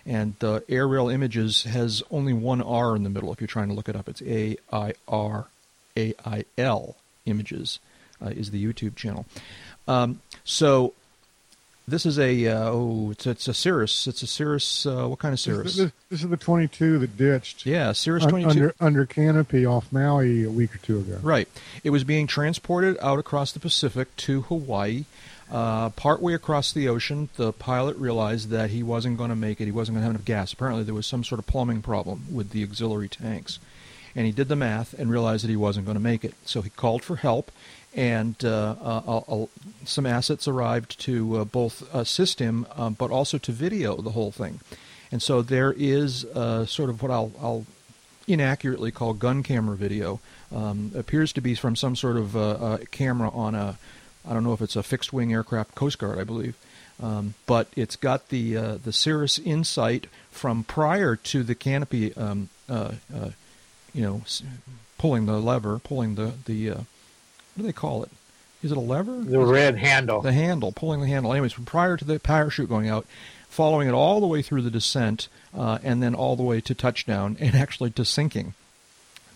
[0.05, 3.32] And uh, Air Rail Images has only one R in the middle.
[3.32, 5.47] If you're trying to look it up, it's A I R
[5.95, 6.95] A I L
[7.26, 7.80] Images
[8.20, 9.28] uh, is the YouTube channel.
[9.88, 10.93] Um, so
[11.90, 14.08] This is a uh, oh, it's it's a Cirrus.
[14.08, 14.86] It's a Cirrus.
[14.86, 15.76] Uh, what kind of Cirrus?
[15.76, 17.66] This, this, this, is the 22 that ditched.
[17.66, 21.20] Yeah, Cirrus 22 under under canopy off Maui a week or two ago.
[21.22, 21.48] Right.
[21.84, 25.06] It was being transported out across the Pacific to Hawaii.
[25.52, 29.66] Uh, partway across the ocean, the pilot realized that he wasn't going to make it.
[29.66, 30.54] He wasn't going to have enough gas.
[30.54, 33.58] Apparently, there was some sort of plumbing problem with the auxiliary tanks.
[34.16, 36.34] And he did the math and realized that he wasn't going to make it.
[36.46, 37.52] So he called for help,
[37.96, 39.46] and uh, uh, uh
[39.86, 41.84] some assets arrived to uh, both
[42.40, 44.60] him, um, but also to video the whole thing.
[45.12, 47.66] And so there is uh, sort of what I'll, I'll,
[48.28, 50.20] inaccurately call gun camera video.
[50.56, 53.80] Um, appears to be from some sort of camera on a
[54.28, 56.56] I don't know if it's a fixed wing aircraft, Coast Guard, I believe.
[57.02, 62.50] Um, but it's got the uh, the Cirrus Insight from prior to the canopy, um,
[62.68, 63.30] uh, uh,
[63.94, 64.22] you know,
[64.98, 66.78] pulling the lever, pulling the the uh,
[67.60, 68.10] what do they call it?
[68.64, 69.22] Is it a lever?
[69.22, 70.22] The red handle.
[70.22, 71.34] The handle, pulling the handle.
[71.34, 73.05] Anyways, from prior to the parachute going out,
[73.49, 76.74] following it all the way through the descent, uh, and then all the way to
[76.74, 78.53] touchdown, and actually to sinking.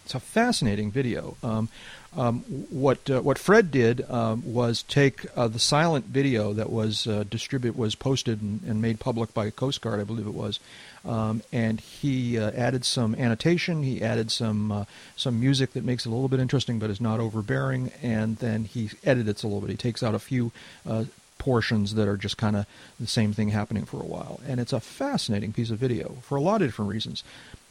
[0.06, 1.36] It's a fascinating video.
[1.44, 1.68] Um,
[2.16, 7.06] um, what uh, what Fred did um, was take uh, the silent video that was
[7.06, 10.60] uh, distributed, was posted and, and, made public by Coast Guard, I believe it was,
[11.06, 13.84] um, and he uh, added some annotation.
[13.84, 14.86] He added some uh,
[15.16, 17.92] some music that makes it a little bit interesting, but is not overbearing.
[18.02, 19.72] And then he edits a little bit.
[19.72, 20.52] He takes out a few
[20.88, 21.06] uh,
[21.38, 22.66] portions that are just kind of
[23.00, 24.40] the same thing happening for a while.
[24.48, 27.24] And it's a fascinating piece of video for a lot of different reasons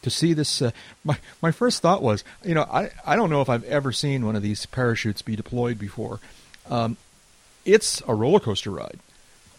[0.03, 0.61] to see this.
[0.61, 0.71] Uh,
[1.03, 4.25] my my first thought was, you know, I I don't know if I've ever seen
[4.25, 6.19] one of these parachutes be deployed before.
[6.69, 6.97] Um,
[7.65, 8.99] it's a roller coaster ride.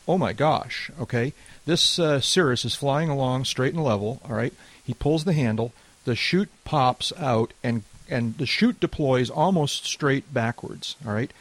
[0.06, 0.90] Oh my gosh!
[1.00, 1.32] Okay,
[1.66, 4.20] this uh, Cirrus is flying along straight and level.
[4.28, 4.52] All right,
[4.82, 5.72] he pulls the handle.
[6.04, 10.96] The chute pops out, and and the chute deploys almost straight backwards.
[11.06, 11.32] All right,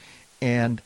[0.41, 0.81] and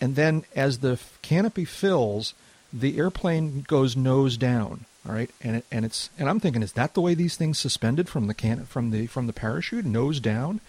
[0.00, 2.34] and then as the canopy fills,
[2.72, 4.86] the airplane goes nose down.
[5.06, 7.58] All right, and it, and it's and I'm thinking, is that the way these things
[7.58, 10.60] suspended from the can from the from the parachute, nose down?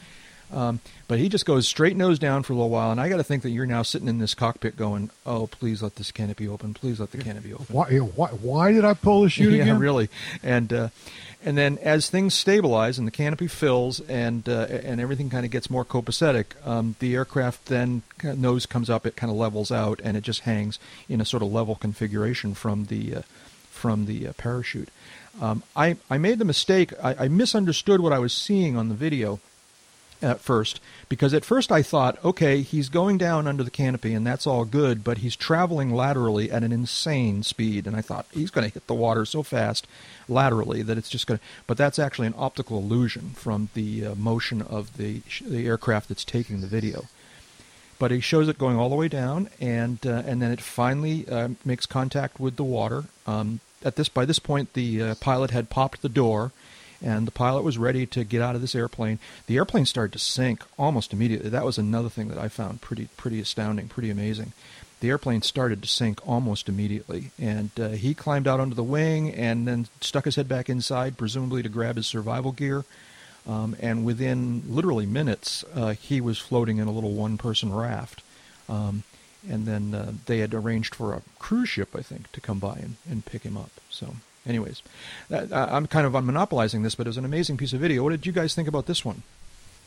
[0.51, 3.17] Um, but he just goes straight nose down for a little while, and I got
[3.17, 6.47] to think that you're now sitting in this cockpit going, "Oh, please let this canopy
[6.47, 6.73] open.
[6.73, 7.97] Please let the canopy open." Why?
[7.97, 9.79] Why, why did I pull the chute yeah, again?
[9.79, 10.09] really.
[10.43, 10.89] And uh,
[11.43, 15.51] and then as things stabilize and the canopy fills and uh, and everything kind of
[15.51, 19.99] gets more copacetic, um, the aircraft then nose comes up, it kind of levels out,
[20.03, 20.79] and it just hangs
[21.09, 23.21] in a sort of level configuration from the uh,
[23.69, 24.89] from the uh, parachute.
[25.41, 28.95] Um, I, I made the mistake, I, I, misunderstood what I was seeing on the
[28.95, 29.39] video
[30.21, 34.25] at first, because at first I thought, okay, he's going down under the canopy and
[34.25, 37.87] that's all good, but he's traveling laterally at an insane speed.
[37.87, 39.87] And I thought, he's going to hit the water so fast
[40.27, 41.45] laterally that it's just going to.
[41.67, 46.25] But that's actually an optical illusion from the uh, motion of the, the aircraft that's
[46.25, 47.07] taking the video
[48.01, 51.29] but he shows it going all the way down, and uh, and then it finally
[51.29, 53.03] uh, makes contact with the water.
[53.27, 56.51] Um, at this by this point, the uh, pilot had popped the door,
[57.01, 59.19] and the pilot was ready to get out of this airplane.
[59.47, 61.49] The airplane started to sink almost immediately.
[61.49, 64.53] That was another thing that I found pretty pretty astounding, pretty amazing.
[64.99, 69.33] The airplane started to sink almost immediately, and uh, he climbed out onto the wing
[69.33, 72.85] and then stuck his head back inside, presumably to grab his survival gear.
[73.47, 78.21] Um, and within literally minutes, uh, he was floating in a little one-person raft.
[78.69, 79.01] Um,
[79.49, 82.75] and then uh, they had arranged for a cruise ship, I think, to come by
[82.75, 83.71] and, and pick him up.
[83.89, 84.15] So,
[84.45, 84.81] anyways,
[85.31, 88.03] I'm kind of monopolizing this, but it was an amazing piece of video.
[88.03, 89.23] What did you guys think about this one?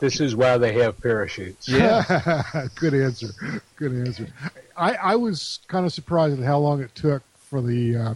[0.00, 1.68] This is why they have parachutes.
[1.68, 3.28] Yeah, good answer.
[3.76, 4.28] Good answer.
[4.76, 8.14] I, I was kind of surprised at how long it took for the uh,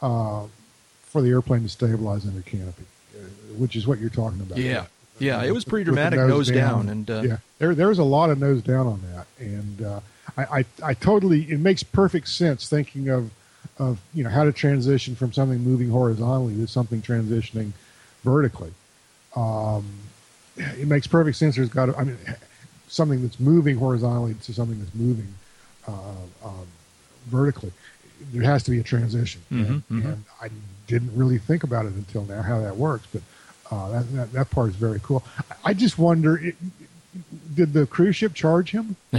[0.00, 0.46] uh,
[1.02, 3.20] for the airplane to stabilize under canopy, uh,
[3.56, 4.56] which is what you're talking about.
[4.58, 4.86] Yeah,
[5.18, 7.98] yeah, it was pretty dramatic, nose, nose, down, down and uh, yeah, there there was
[7.98, 10.00] a lot of nose down on that, and uh,
[10.36, 13.30] I, I, I totally it makes perfect sense thinking of
[13.78, 17.72] of you know how to transition from something moving horizontally to something transitioning
[18.24, 18.72] vertically.
[19.34, 19.86] Um,
[20.56, 21.56] it makes perfect sense.
[21.56, 22.18] There's got to, I mean
[22.88, 25.34] something that's moving horizontally to something that's moving
[25.88, 25.92] uh,
[26.44, 26.66] um,
[27.26, 27.72] vertically.
[28.32, 30.08] There has to be a transition, mm-hmm, and, mm-hmm.
[30.08, 30.48] and, I
[30.86, 33.06] didn't really think about it until now how that works.
[33.12, 33.22] But
[33.70, 35.24] uh, that, that, that part is very cool.
[35.64, 36.54] I just wonder, it,
[37.54, 38.96] did the cruise ship charge him?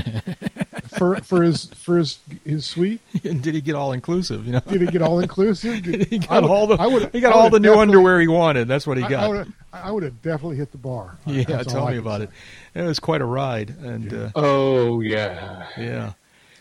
[0.98, 3.02] for for his for his his suite?
[3.24, 4.46] And did he get all inclusive?
[4.46, 5.84] You know, did he get all inclusive?
[5.84, 8.28] Did, he got would, all the I would, he got all the new underwear he
[8.28, 8.68] wanted.
[8.68, 9.48] That's what he got.
[9.72, 11.18] I would have definitely hit the bar.
[11.26, 12.28] Yeah, That's tell me about say.
[12.76, 12.82] it.
[12.82, 13.70] It was quite a ride.
[13.82, 14.20] And yeah.
[14.20, 16.14] uh, oh yeah, yeah,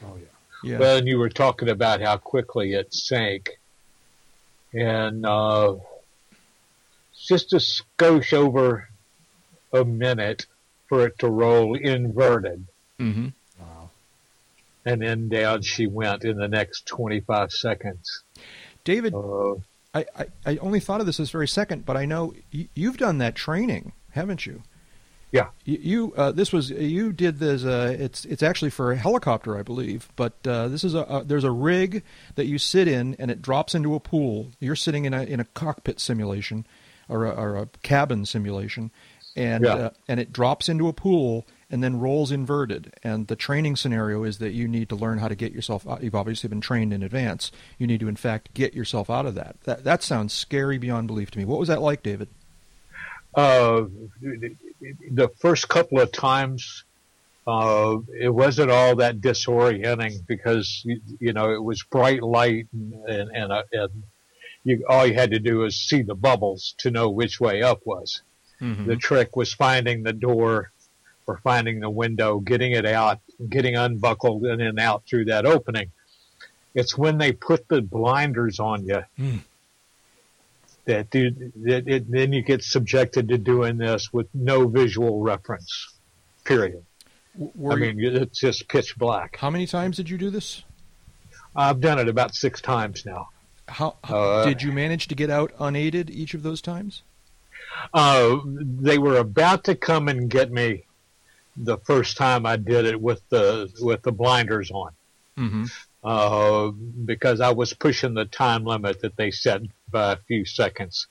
[0.05, 0.27] oh yeah.
[0.65, 0.79] Yeah.
[0.79, 3.59] Well, and you were talking about how quickly it sank,
[4.73, 5.77] and uh,
[7.27, 8.89] just a skosh over
[9.73, 10.47] a minute
[10.89, 12.67] for it to roll inverted.
[13.01, 13.29] Mm-hmm.
[14.85, 18.23] And then down she went in the next 25 seconds.
[18.85, 19.55] David, Uh,
[19.95, 22.97] I, I, I only thought of this this very second, but I know y- you've
[22.97, 24.63] done that training, haven't you?
[25.31, 25.49] Yeah.
[25.65, 27.65] You, you uh, this was you did this.
[27.65, 30.09] Uh, it's it's actually for a helicopter, I believe.
[30.17, 32.03] But uh, this is a, a there's a rig
[32.35, 34.49] that you sit in, and it drops into a pool.
[34.61, 36.67] You're sitting in a in a cockpit simulation,
[37.09, 38.91] or a, or a cabin simulation,
[39.37, 39.75] and Yeah.
[39.75, 42.95] uh, and it drops into a pool and then rolls inverted.
[43.03, 45.89] And the training scenario is that you need to learn how to get yourself.
[45.89, 46.05] out.
[46.05, 47.51] You've obviously been trained in advance.
[47.79, 49.57] You need to, in fact, get yourself out of that.
[49.65, 51.45] That that sounds scary beyond belief to me.
[51.45, 52.29] What was that like, David?
[53.35, 53.85] uh,
[54.21, 56.85] the first couple of times,
[57.47, 62.93] uh, it wasn't all that disorienting because you, you know it was bright light and
[62.93, 64.03] and, and, uh, and
[64.65, 67.81] you all you had to do was see the bubbles to know which way up
[67.85, 68.23] was.
[68.61, 68.87] Mm-hmm.
[68.87, 70.72] The trick was finding the door
[71.33, 73.19] or finding the window, getting it out,
[73.49, 75.91] getting unbuckled, in and out through that opening.
[76.75, 79.41] It's when they put the blinders on you Mm.
[80.85, 85.95] that, dude, that it, then you get subjected to doing this with no visual reference.
[86.45, 86.85] Period.
[87.35, 89.37] Were I you- mean, it's just pitch black.
[89.37, 90.63] how many times did you do this?
[91.57, 93.29] I've done it about six times now.
[93.69, 97.03] How, how Uh, did you manage to get out unaided each of those times?
[97.95, 100.85] Uh, they were about to come and get me
[101.57, 104.93] the first time I did it with the with the blinders on.
[105.39, 105.65] Mm-hmm.
[106.05, 106.71] uh,
[107.07, 111.07] because I was pushing the time limit that they set by a few seconds.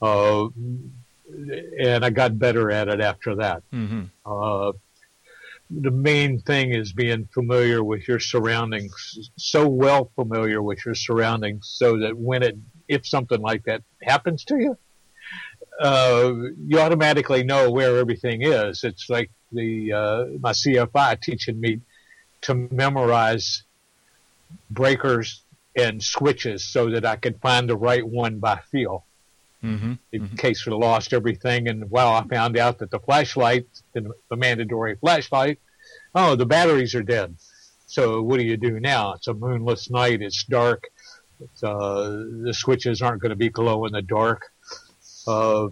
[0.00, 0.48] Uh,
[1.78, 3.62] and I got better at it after that.
[3.72, 4.04] Mm-hmm.
[4.24, 4.72] Uh,
[5.70, 11.68] the main thing is being familiar with your surroundings, so well familiar with your surroundings,
[11.68, 12.56] so that when it,
[12.88, 14.76] if something like that happens to you,
[15.78, 16.32] uh,
[16.66, 18.84] you automatically know where everything is.
[18.84, 21.80] It's like the uh, my CFI teaching me
[22.42, 23.64] to memorize
[24.70, 25.42] breakers
[25.76, 29.04] and switches so that I could find the right one by feel
[29.62, 29.92] Mm-hmm.
[30.12, 31.68] in case we lost everything.
[31.68, 35.58] And well, I found out that the flashlight, the, the mandatory flashlight,
[36.14, 37.36] oh, the batteries are dead.
[37.86, 39.12] So what do you do now?
[39.12, 40.22] It's a moonless night.
[40.22, 40.88] It's dark.
[41.40, 44.50] It's, uh, the switches aren't going to be glow in the dark.
[45.30, 45.68] Uh,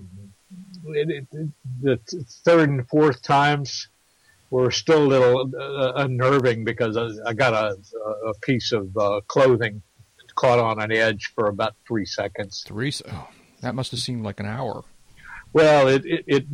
[0.86, 1.48] it, it,
[1.82, 1.98] the
[2.44, 3.88] third and fourth times
[4.50, 7.76] were still a little uh, unnerving because I, I got a,
[8.26, 9.82] a piece of uh, clothing
[10.34, 12.64] caught on an edge for about three seconds.
[12.66, 12.92] Three.
[13.10, 13.28] Oh,
[13.60, 14.84] that must have seemed like an hour.
[15.52, 16.46] Well, it, it, it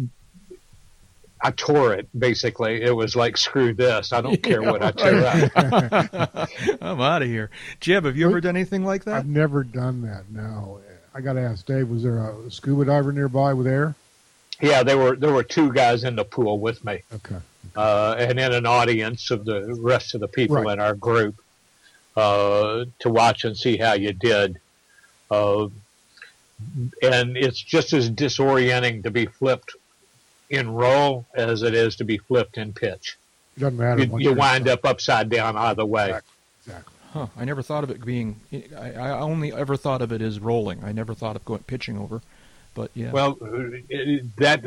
[1.41, 2.83] I tore it basically.
[2.83, 4.13] It was like screw this.
[4.13, 6.51] I don't care what I tear up.
[6.81, 7.51] I'm out of here.
[7.81, 9.17] Jeb, have you ever done anything like that?
[9.17, 10.31] I've never done that.
[10.31, 10.81] No,
[11.15, 11.89] I got to ask Dave.
[11.89, 13.95] Was there a scuba diver nearby with air?
[14.61, 17.37] Yeah, there were there were two guys in the pool with me, Okay.
[17.77, 20.73] uh, and then an audience of the rest of the people Right.
[20.75, 21.37] in our group
[22.17, 24.59] uh, to watch and see how you did.
[25.31, 25.69] Uh,
[27.03, 29.73] and it's just as disorienting to be flipped
[30.51, 33.17] in roll as it is to be flipped in pitch.
[33.57, 34.05] It doesn't matter.
[34.05, 36.07] You, you wind up upside down either way.
[36.11, 36.31] Exactly.
[37.15, 37.29] Huh.
[37.37, 38.41] I never thought of it being.
[38.77, 40.83] I, I only ever thought of it as rolling.
[40.83, 42.21] I never thought of going pitching over.
[42.75, 43.13] But yeah.
[43.13, 43.39] Well,
[43.89, 44.65] it, that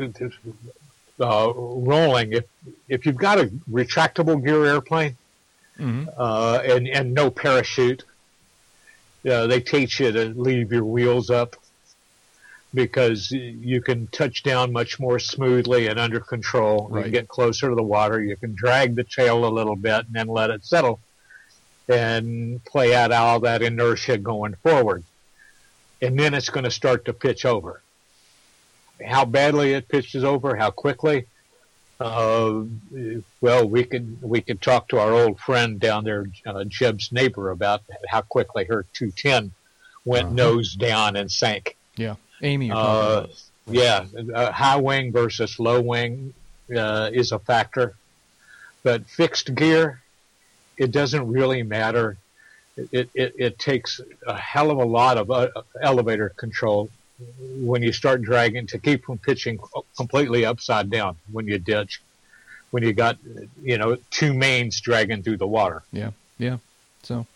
[1.20, 2.32] uh, rolling.
[2.32, 2.44] If
[2.88, 5.18] if you've got a retractable gear airplane
[5.76, 8.04] hmm uh, and and no parachute,
[9.30, 11.54] uh, they teach you to leave your wheels up
[12.72, 16.86] because you can touch down much more smoothly and under control.
[16.88, 17.02] You Right.
[17.04, 18.22] can get closer to the water.
[18.22, 21.00] You can drag the tail a little bit and then let it settle
[21.88, 25.04] and play out all that inertia going forward.
[26.02, 27.82] And then it's going to start to pitch over.
[29.04, 31.26] How badly it pitches over, how quickly.
[32.00, 32.62] Uh,
[33.40, 37.50] well, we could we could talk to our old friend down there, uh, Jeb's neighbor,
[37.50, 39.50] about how quickly her 210
[40.04, 40.34] went Uh-huh.
[40.34, 41.76] nose down and sank.
[41.96, 42.14] yeah.
[42.42, 43.26] Amy, Uh.
[43.70, 46.32] Yeah, uh, high wing versus low wing
[46.74, 47.96] uh, is a factor,
[48.82, 50.00] but fixed gear,
[50.78, 52.16] it doesn't really matter.
[52.76, 55.48] It, it, it takes a hell of a lot of uh,
[55.82, 56.90] elevator control
[57.56, 59.58] when you start dragging to keep from pitching
[59.96, 62.00] completely upside down when you ditch,
[62.70, 63.18] when you got
[63.60, 65.82] you know two mains dragging through the water.
[65.92, 66.58] Yeah, yeah.
[67.02, 67.26] So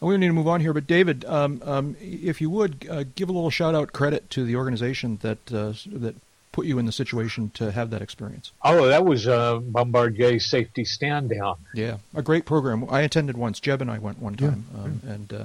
[0.00, 3.28] we need to move on here, but David, um, um, if you would uh, give
[3.28, 6.14] a little shout out credit to the organization that uh, that
[6.54, 8.52] put you in the situation to have that experience.
[8.62, 11.56] Oh, that was a Bombardier Safety Stand Down.
[11.74, 12.86] Yeah, a great program.
[12.88, 13.58] I attended once.
[13.58, 15.44] Jeb and I went one Yeah, time, um, and uh,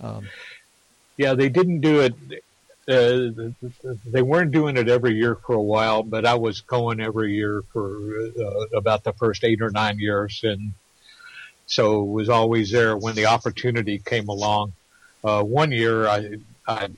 [0.00, 0.28] um,
[1.16, 2.14] Yeah, they didn't do it.
[2.88, 3.50] Uh,
[4.06, 7.62] they weren't doing it every year for a while, but I was going every year
[7.72, 7.98] for
[8.40, 10.72] uh, about the first eight or nine years, and
[11.66, 14.72] so was always there when the opportunity came along.
[15.24, 16.36] Uh, one year I,
[16.66, 16.88] I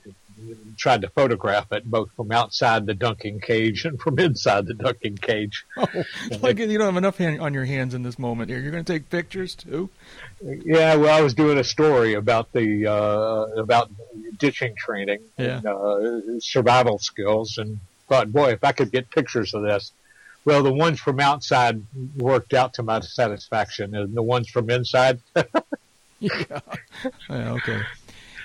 [0.77, 5.17] tried to photograph it both from outside the dunking cage and from inside the dunking
[5.17, 5.65] cage.
[5.77, 8.59] Oh, like you don't have enough hand, on your hands in this moment here.
[8.59, 9.89] You're going to take pictures too.
[10.43, 13.91] Yeah, well, I was doing a story about the uh, about
[14.39, 15.59] ditching training yeah.
[15.59, 19.93] and uh, survival skills, and thought, boy, if I could get pictures of this.
[20.45, 21.83] Well, the ones from outside
[22.17, 25.21] worked out to my satisfaction, and the ones from inside.
[26.21, 26.61] yeah.
[27.29, 27.53] yeah.
[27.53, 27.83] Okay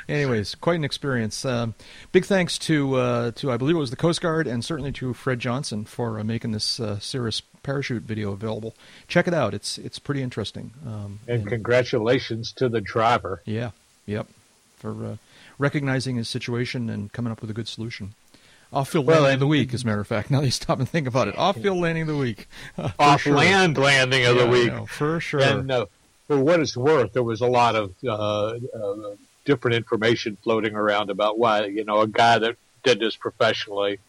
[0.07, 1.45] anyways, quite an experience.
[1.45, 1.75] Um,
[2.11, 5.13] big thanks to uh, to I believe it was the Coast Guard and certainly to
[5.13, 8.75] Fred Johnson for uh, making this uh, Cirrus parachute video available.
[9.07, 10.71] Check it out; it's it's pretty interesting.
[10.85, 13.41] Um, and, and, congratulations to the driver.
[13.45, 13.71] Yeah,
[14.05, 14.27] yep,
[14.77, 15.15] for uh,
[15.57, 18.13] recognizing his situation and coming up with a good solution.
[18.73, 20.29] Off field well, landing of the week, as a matter of fact.
[20.35, 21.37] Now you stop and think about it.
[21.37, 22.47] Off field landing of the week.
[22.99, 23.33] Off sure.
[23.33, 24.67] land landing of yeah, the week.
[24.67, 25.41] Know, for sure.
[25.41, 25.85] And uh,
[26.27, 29.15] for what it's worth, there was a lot of uh, uh,
[29.45, 33.99] different information floating around about why you know a guy that did this professionally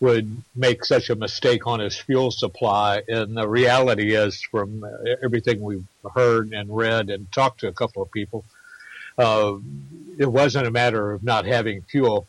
[0.00, 3.02] would make such a mistake on his fuel supply.
[3.06, 4.84] And the reality is, from
[5.22, 8.44] everything we've heard and read and talked to a couple of people,
[9.16, 9.54] uh,
[10.18, 12.26] it wasn't a matter of not having fuel.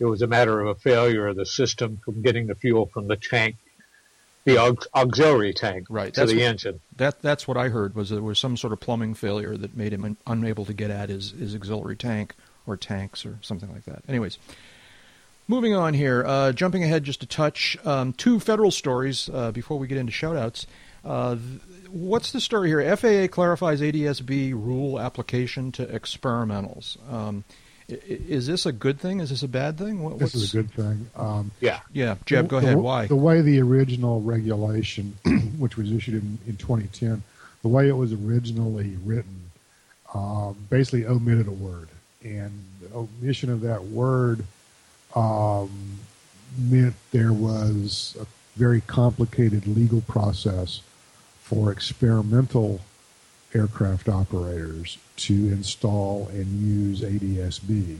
[0.00, 3.06] It was a matter of a failure of the system from getting the fuel from
[3.06, 3.54] the tank
[4.46, 6.14] the aux- auxiliary tank right.
[6.14, 6.80] to that's the what, engine.
[6.96, 9.92] That that's what I heard was there was some sort of plumbing failure that made
[9.92, 12.34] him un- unable to get at his, his auxiliary tank
[12.66, 14.02] or tanks or something like that.
[14.08, 14.38] Anyways,
[15.48, 19.78] moving on here, uh, jumping ahead just a touch, um, two federal stories uh, before
[19.78, 20.66] we get into shoutouts.
[21.04, 22.96] Uh, th- what's the story here?
[22.96, 26.96] FAA clarifies ADSB rule application to experimentals.
[27.12, 27.44] Um,
[27.88, 29.20] is this a good thing?
[29.20, 30.02] Is this a bad thing?
[30.02, 31.08] What, this is a good thing.
[31.14, 31.80] Um, yeah.
[31.92, 32.16] Yeah.
[32.24, 32.78] Jeb, go the, ahead.
[32.78, 33.06] Why?
[33.06, 35.16] The way the original regulation,
[35.58, 37.22] which was issued in, in 2010,
[37.62, 39.50] the way it was originally written,
[40.14, 41.88] um, basically omitted a word.
[42.24, 44.44] And the omission of that word
[45.14, 45.98] um,
[46.58, 48.26] meant there was a
[48.58, 50.80] very complicated legal process
[51.40, 52.80] for experimental
[53.54, 57.98] aircraft operators to install and use ADSB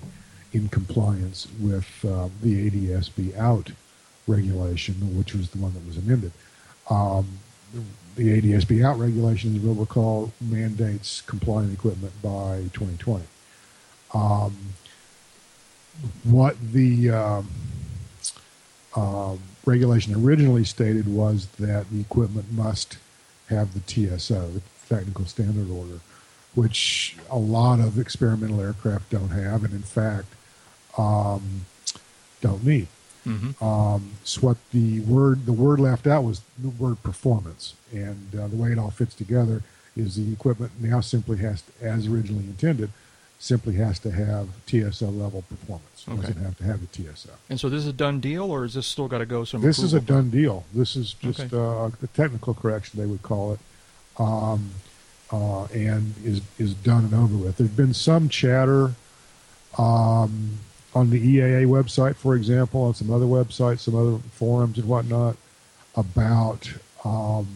[0.52, 3.70] in compliance with uh, the ADSB out
[4.26, 6.32] regulation, which was the one that was amended.
[6.90, 7.38] Um,
[8.16, 13.24] the ADSB out regulation, as you'll recall, mandates compliant equipment by 2020.
[14.14, 14.56] Um,
[16.24, 17.48] what the um,
[18.94, 22.98] uh, regulation originally stated was that the equipment must
[23.48, 26.00] have the TSO, the technical standard order,
[26.56, 30.26] which a lot of experimental aircraft don't have, and in fact,
[30.98, 31.66] um,
[32.40, 32.88] don't need.
[33.26, 33.62] Mm-hmm.
[33.62, 38.48] Um, so what the word the word left out was the word performance, and uh,
[38.48, 39.62] the way it all fits together
[39.96, 42.90] is the equipment now simply has, to, as originally intended,
[43.38, 46.06] simply has to have TSO level performance.
[46.08, 46.20] Okay.
[46.20, 47.30] Doesn't have to have the TSO.
[47.50, 49.60] And so this is a done deal, or is this still got to go some?
[49.60, 50.64] This is a done deal.
[50.72, 51.56] This is just okay.
[51.56, 53.60] uh, a technical correction they would call it
[54.18, 54.70] um,
[55.32, 57.56] uh, and is is done and over with.
[57.56, 58.92] There's been some chatter
[59.78, 60.58] um,
[60.94, 65.36] on the EAA website, for example, on some other websites, some other forums and whatnot
[65.96, 66.72] about
[67.04, 67.46] um,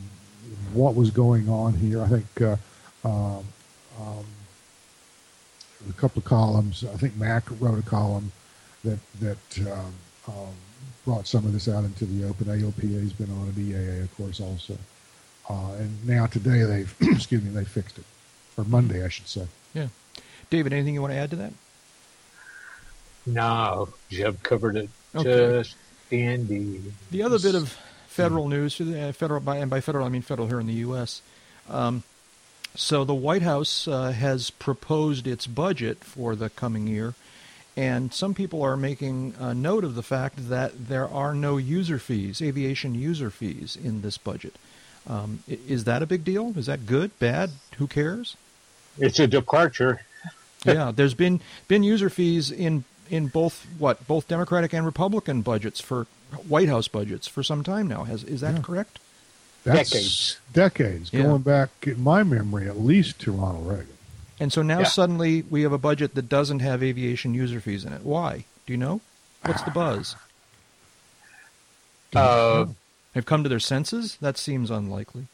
[0.73, 2.03] what was going on here.
[2.03, 2.57] I think uh,
[3.05, 3.45] um,
[4.01, 4.25] um,
[5.89, 6.85] a couple of columns.
[6.85, 8.33] I think Mac wrote a column
[8.85, 9.95] that that um,
[10.29, 10.55] um,
[11.05, 12.47] brought some of this out into the open.
[12.47, 13.55] AOPA has been on it.
[13.57, 14.77] EAA, of course, also.
[15.51, 18.05] Uh, and now today they've excuse me they fixed it,
[18.57, 19.47] or Monday I should say.
[19.75, 19.89] Yeah,
[20.49, 21.53] David, anything you want to add to that?
[23.27, 25.59] No, Jeb covered it okay.
[25.63, 25.77] just
[26.09, 26.81] dandy.
[27.11, 27.77] The other bit of
[28.07, 31.21] federal news, uh, federal by, and by federal I mean federal here in the U.S.
[31.69, 32.05] Um,
[32.77, 37.15] so the White House uh, has proposed its budget for the coming year,
[37.77, 41.99] and some people are making a note of the fact that there are no user
[41.99, 44.55] fees, aviation user fees, in this budget.
[45.09, 46.53] Um, is that a big deal?
[46.57, 47.51] Is that good, bad?
[47.79, 48.37] Who cares?
[48.99, 50.03] It's a departure.
[50.65, 55.81] yeah, there's been been user fees in in both what both Democratic and Republican budgets
[55.81, 56.07] for
[56.47, 58.05] White House budgets for some time now.
[58.05, 58.63] Has is that yeah.
[58.63, 58.99] correct?
[59.65, 61.23] That's decades, decades yeah.
[61.23, 63.89] going back in my memory at least to Ronald Reagan.
[64.39, 64.85] And so now yeah.
[64.85, 68.03] suddenly we have a budget that doesn't have aviation user fees in it.
[68.03, 68.47] Why?
[68.67, 69.03] Do you know?
[69.45, 70.17] What's the buzz?
[72.15, 72.67] Uh,
[73.15, 74.17] have come to their senses?
[74.21, 75.27] That seems unlikely.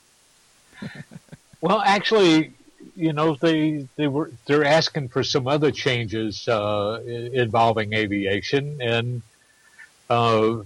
[1.61, 2.53] well, actually,
[2.95, 9.23] you know, they they were they're asking for some other changes uh, involving aviation, and
[10.09, 10.63] uh,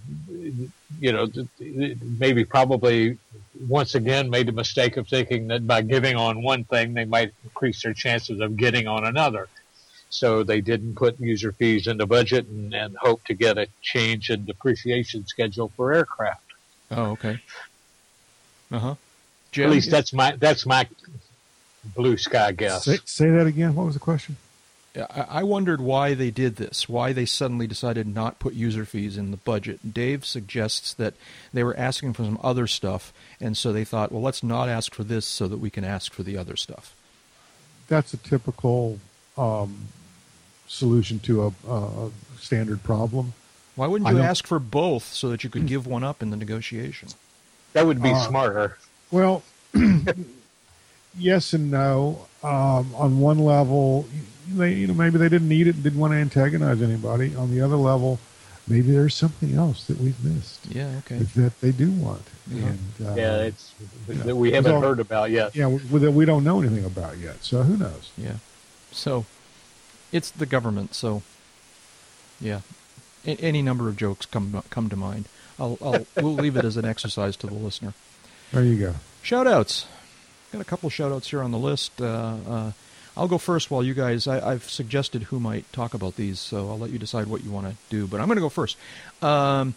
[1.00, 1.28] you know,
[2.18, 3.18] maybe probably
[3.68, 7.32] once again made the mistake of thinking that by giving on one thing, they might
[7.44, 9.48] increase their chances of getting on another.
[10.10, 13.68] So they didn't put user fees in the budget and, and hope to get a
[13.80, 16.42] change in depreciation schedule for aircraft.
[16.90, 17.40] Oh, okay.
[18.70, 18.94] Uh huh.
[19.56, 20.88] At least that's my that's my
[21.96, 22.84] blue sky guess.
[22.84, 23.74] Say, say that again.
[23.74, 24.36] What was the question?
[25.08, 29.30] I wondered why they did this, why they suddenly decided not put user fees in
[29.30, 29.94] the budget.
[29.94, 31.14] Dave suggests that
[31.52, 34.92] they were asking for some other stuff, and so they thought, well, let's not ask
[34.92, 36.96] for this so that we can ask for the other stuff.
[37.86, 38.98] That's a typical
[39.38, 39.86] um,
[40.66, 43.34] solution to a, a, standard problem.
[43.76, 46.36] Why wouldn't you ask for both so that you could give one up in the
[46.36, 47.08] negotiation?
[47.72, 48.78] That would be uh, smarter.
[49.10, 49.42] Well,
[51.18, 52.26] yes and no.
[52.42, 54.06] Um, on one level,
[54.48, 57.34] they, you know, maybe they didn't need it and didn't want to antagonize anybody.
[57.36, 58.18] On the other level,
[58.66, 60.66] maybe there's something else that we've missed.
[60.66, 61.18] Yeah, okay.
[61.18, 62.22] That they do want.
[62.50, 63.72] Yeah, and, uh, yeah it's
[64.08, 65.54] that we haven't so, heard about yet.
[65.54, 67.44] Yeah, that we don't know anything about yet.
[67.44, 68.10] So who knows?
[68.16, 68.36] Yeah.
[68.90, 69.26] So
[70.12, 70.94] it's the government.
[70.94, 71.22] So
[72.40, 72.79] yeah, A-
[73.26, 75.26] any number of jokes come come to mind.
[75.58, 77.94] I'll, I'll we'll leave it as an exercise to the listener.
[78.52, 78.94] There you go.
[79.22, 79.86] Shout outs.
[80.52, 82.00] Got a couple shout outs here on the list.
[82.00, 82.72] Uh, uh,
[83.16, 86.68] I'll go first while you guys, I, have suggested who might talk about these, so
[86.70, 88.06] I'll let you decide what you want to do.
[88.06, 88.76] But I'm going to go first.
[89.20, 89.74] Um,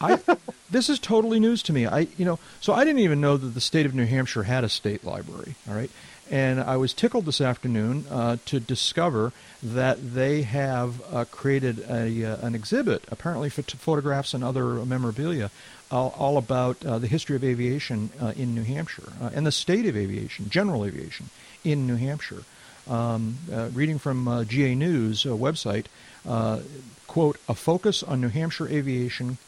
[0.00, 0.18] I,
[0.70, 1.86] this is totally news to me.
[1.86, 4.64] I, you know, so I didn't even know that the state of New Hampshire had
[4.64, 5.54] a state library.
[5.68, 5.90] All right,
[6.30, 12.24] and I was tickled this afternoon uh, to discover that they have uh, created a,
[12.24, 15.50] uh, an exhibit, apparently for photographs and other memorabilia,
[15.90, 19.52] all, all about uh, the history of aviation uh, in New Hampshire uh, and the
[19.52, 21.30] state of aviation, general aviation
[21.64, 22.42] in New Hampshire.
[22.88, 23.38] Um,
[23.74, 25.86] reading from GA News website,
[27.08, 29.38] quote, a focus on New Hampshire aviation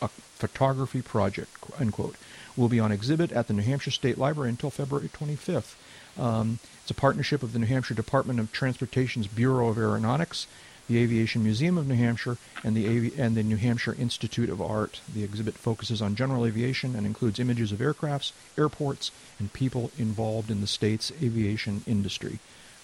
[0.00, 2.16] a photography project, unquote,
[2.56, 5.74] will be on exhibit at the New Hampshire State Library until February 25th.
[6.18, 10.46] Um, it's a partnership of the New Hampshire Department of Transportation's Bureau of Aeronautics,
[10.88, 14.62] the Aviation Museum of New Hampshire, and the, Avi- and the New Hampshire Institute of
[14.62, 15.00] Art.
[15.12, 20.50] The exhibit focuses on general aviation and includes images of aircrafts, airports, and people involved
[20.50, 22.38] in the state's aviation industry.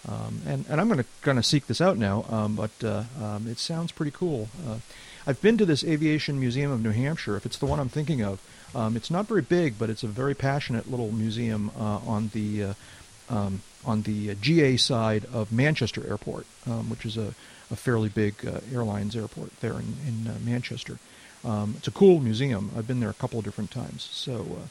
[0.08, 3.04] Um, and, and I'm going to kind of seek this out now, um, but uh,
[3.22, 4.48] um, it sounds pretty cool.
[4.66, 4.78] Uh,
[5.26, 8.20] I've been to this Aviation Museum of New Hampshire, if it's the one I'm thinking
[8.20, 8.40] of.
[8.74, 12.64] Um, it's not very big, but it's a very passionate little museum uh, on the
[12.64, 12.74] uh,
[13.32, 17.34] um, on the uh, GA side of Manchester Airport, um, which is a,
[17.70, 20.98] a fairly big uh, airlines airport there in, in uh, Manchester.
[21.44, 22.70] Um, it's a cool museum.
[22.76, 24.66] I've been there a couple of different times, so uh,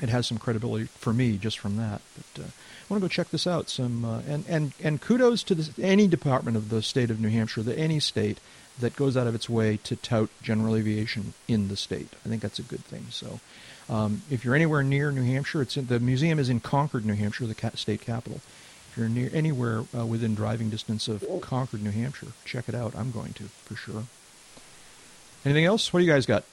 [0.00, 2.00] it has some credibility for me just from that.
[2.16, 3.68] But uh, I want to go check this out.
[3.68, 7.62] Some uh, and and and kudos to any department of the state of New Hampshire,
[7.62, 8.38] the any state
[8.80, 12.08] that goes out of its way to tout general aviation in the state.
[12.24, 13.06] I think that's a good thing.
[13.10, 13.40] So
[13.88, 17.14] um, if you're anywhere near New Hampshire, it's in, the museum is in Concord, New
[17.14, 18.40] Hampshire, the state capital.
[18.90, 22.94] If you're near anywhere uh, within driving distance of Concord, New Hampshire, check it out.
[22.96, 24.04] I'm going to for sure.
[25.44, 25.92] Anything else?
[25.92, 26.44] What do you guys got?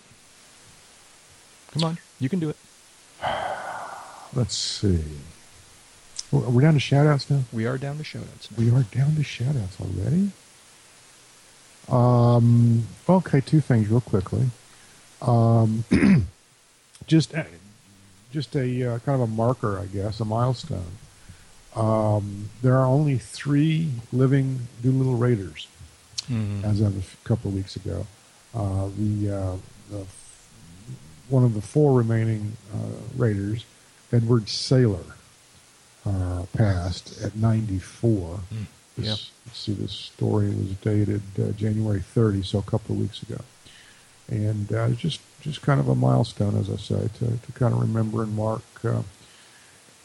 [1.72, 2.58] Come on, you can do it.
[4.34, 5.04] Let's see.
[6.32, 7.44] We're we down to shoutouts now?
[7.52, 8.58] We are down to shoutouts now.
[8.58, 10.32] We are down to shoutouts already.
[11.90, 14.50] Um, okay, two things real quickly.
[15.22, 15.84] Um,
[17.08, 17.44] just uh,
[18.32, 20.98] just a uh, kind of a marker, I guess, a milestone.
[21.76, 25.68] Um, there are only three living Doolittle Raiders
[26.30, 26.66] mm-hmm.
[26.66, 28.06] as of a couple of weeks ago.
[28.54, 29.56] Uh, the, uh,
[29.92, 30.06] the,
[31.30, 33.66] one of the four remaining uh, Raiders,
[34.12, 35.14] Edward Saylor,
[36.06, 38.40] uh, passed at 94.
[38.54, 38.66] Mm.
[38.98, 39.18] This, yep.
[39.46, 41.22] Let's see, this story was dated
[41.56, 43.40] January 30, so a couple of weeks ago,
[44.28, 48.24] and just just kind of a milestone, as I say, to, to kind of remember
[48.24, 49.04] and mark uh,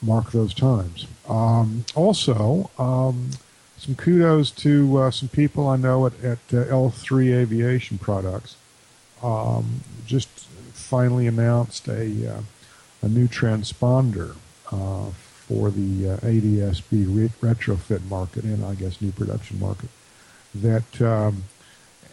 [0.03, 1.07] mark those times.
[1.29, 3.31] Um, also, um,
[3.79, 8.57] some kudos to uh, some people I know at, at uh, L3 Aviation Products.
[9.23, 10.29] Um, just
[10.75, 12.43] finally announced a uh,
[13.03, 14.37] a new transponder
[14.73, 15.11] uh,
[15.47, 19.91] for the uh, ADSB re- retrofit market and I guess new production market
[20.55, 21.45] that um,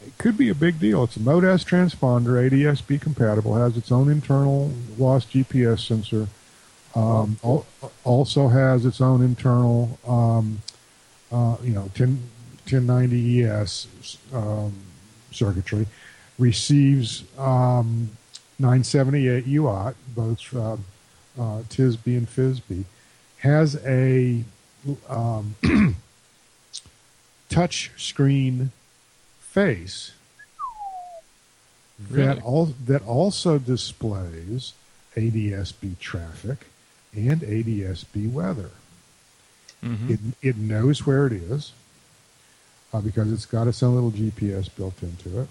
[0.05, 1.03] it could be a big deal.
[1.03, 6.27] It's a Mode S transponder, ADSB compatible, has its own internal WAAS GPS sensor.
[6.93, 7.65] Um, al-
[8.03, 10.61] also has its own internal, um,
[11.31, 12.09] uh, you know, 10,
[12.69, 14.73] 1090 ES um,
[15.31, 15.87] circuitry.
[16.37, 18.09] Receives um,
[18.59, 20.77] 978 UAT, both uh,
[21.39, 22.85] uh, TIS-B and FIS-B.
[23.37, 24.43] Has a
[25.07, 25.55] um,
[27.49, 28.71] touch screen
[29.51, 30.11] face
[32.09, 32.41] that Really?
[32.41, 34.73] all that also displays
[35.15, 36.67] ADSB traffic
[37.13, 38.71] and ADSB weather.
[39.83, 40.13] Mm-hmm.
[40.13, 41.73] It it knows where it is
[42.93, 45.49] uh, because it's got its own little GPS built into it,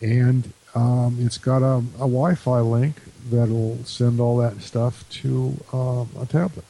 [0.00, 2.96] and um, it's got a, a Wi-Fi link
[3.30, 6.64] that'll send all that stuff to um, a tablet.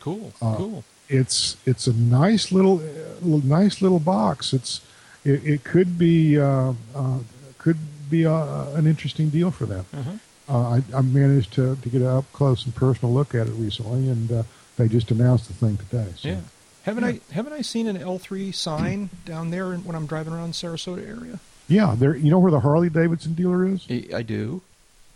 [0.00, 0.32] Cool.
[0.40, 0.84] Uh, cool.
[1.08, 4.52] It's it's a nice little, uh, little nice little box.
[4.52, 4.80] It's
[5.24, 7.18] it, it could be uh, uh,
[7.58, 7.78] could
[8.10, 8.34] be a,
[8.74, 9.84] an interesting deal for them.
[9.92, 10.10] Uh-huh.
[10.48, 13.52] Uh, I, I managed to, to get an up close and personal look at it
[13.52, 14.42] recently, and uh,
[14.76, 16.06] they just announced the thing today.
[16.16, 16.28] So.
[16.28, 16.40] Yeah.
[16.84, 17.10] Haven't Yeah.
[17.10, 21.06] I haven't I seen an L three sign down there when I'm driving around Sarasota
[21.06, 21.38] area?
[21.68, 22.16] Yeah, there.
[22.16, 23.86] You know where the Harley Davidson dealer is?
[23.90, 24.62] I, I do.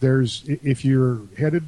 [0.01, 1.65] There's if you're headed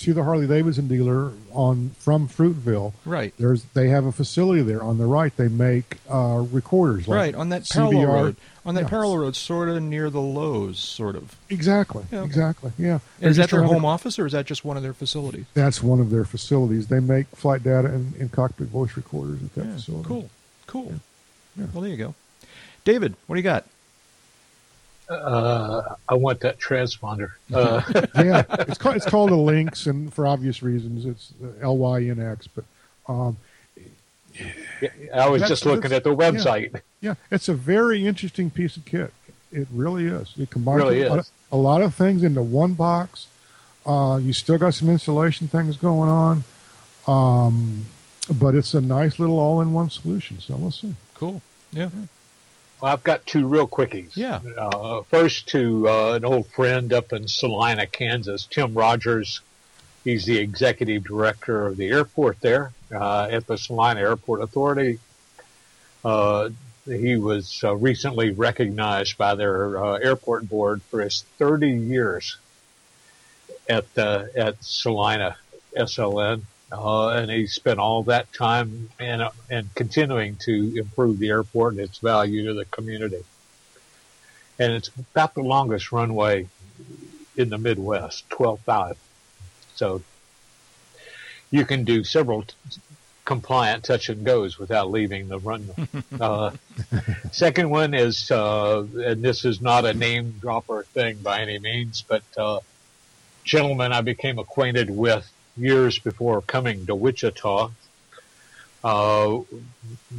[0.00, 3.34] to the Harley Davidson dealer on from Fruitville, Right.
[3.38, 5.34] there's they have a facility there on the right.
[5.36, 8.06] They make uh, recorders, like right on that parallel CVR.
[8.12, 8.36] road.
[8.66, 8.88] On that Yeah.
[8.88, 11.34] parallel road, sort of near the Lowe's, sort of.
[11.48, 12.72] Exactly, Yeah, exactly.
[12.78, 15.46] Yeah, Is that their home office or is that just one of their facilities?
[15.54, 16.88] That's one of their facilities.
[16.88, 20.08] They make flight data and, and cockpit voice recorders at that Yeah, facility.
[20.08, 20.30] cool.
[20.66, 20.92] Cool.
[21.58, 21.66] Yeah.
[21.72, 22.14] Well, there you go.
[22.84, 23.64] David, what do you got?
[25.10, 27.32] Uh, I want that transponder.
[27.52, 27.82] Uh,
[28.14, 32.20] yeah, it's called it's called a Lynx, and for obvious reasons, it's L Y N
[32.20, 32.46] X.
[32.46, 32.64] But
[33.08, 33.36] um,
[35.14, 36.80] I was just looking at the website.
[37.00, 39.12] yeah, it's a very interesting piece of kit.
[39.52, 40.32] It really is.
[40.38, 43.26] It combines Really a, lot of, a lot of things into one box.
[43.84, 46.44] Uh, you still got some installation things going on,
[47.08, 47.86] um,
[48.32, 50.38] but it's a nice little all-in-one solution.
[50.38, 50.94] So we'll see.
[51.14, 51.42] Cool.
[51.72, 51.88] Yeah.
[52.80, 54.16] Well, I've got two real quickies.
[54.16, 54.40] Yeah.
[54.56, 59.40] Uh, first to uh, an old friend up in Salina, Kansas, Tim Rogers.
[60.04, 64.98] He's the executive director of the airport there uh, at the Salina Airport Authority.
[66.02, 66.50] Uh,
[66.86, 72.38] he was uh, recently recognized by their uh, airport board for his 30 years
[73.68, 75.36] at at Salina
[75.76, 76.42] SLN,
[76.72, 81.82] uh, and he spent all that time and and continuing to improve the airport and
[81.82, 83.24] its value to the community.
[84.58, 86.48] And it's about the longest runway
[87.36, 88.96] in the Midwest, twelve five.
[89.74, 90.02] So
[91.50, 92.54] you can do several t-
[93.24, 95.88] compliant touch and goes without leaving the runway.
[96.20, 96.50] uh,
[97.32, 102.02] second one is, uh, and this is not a name dropper thing by any means,
[102.06, 102.60] but uh,
[103.44, 105.30] gentleman I became acquainted with
[105.60, 107.70] years before coming to Wichita.
[108.82, 109.40] Uh,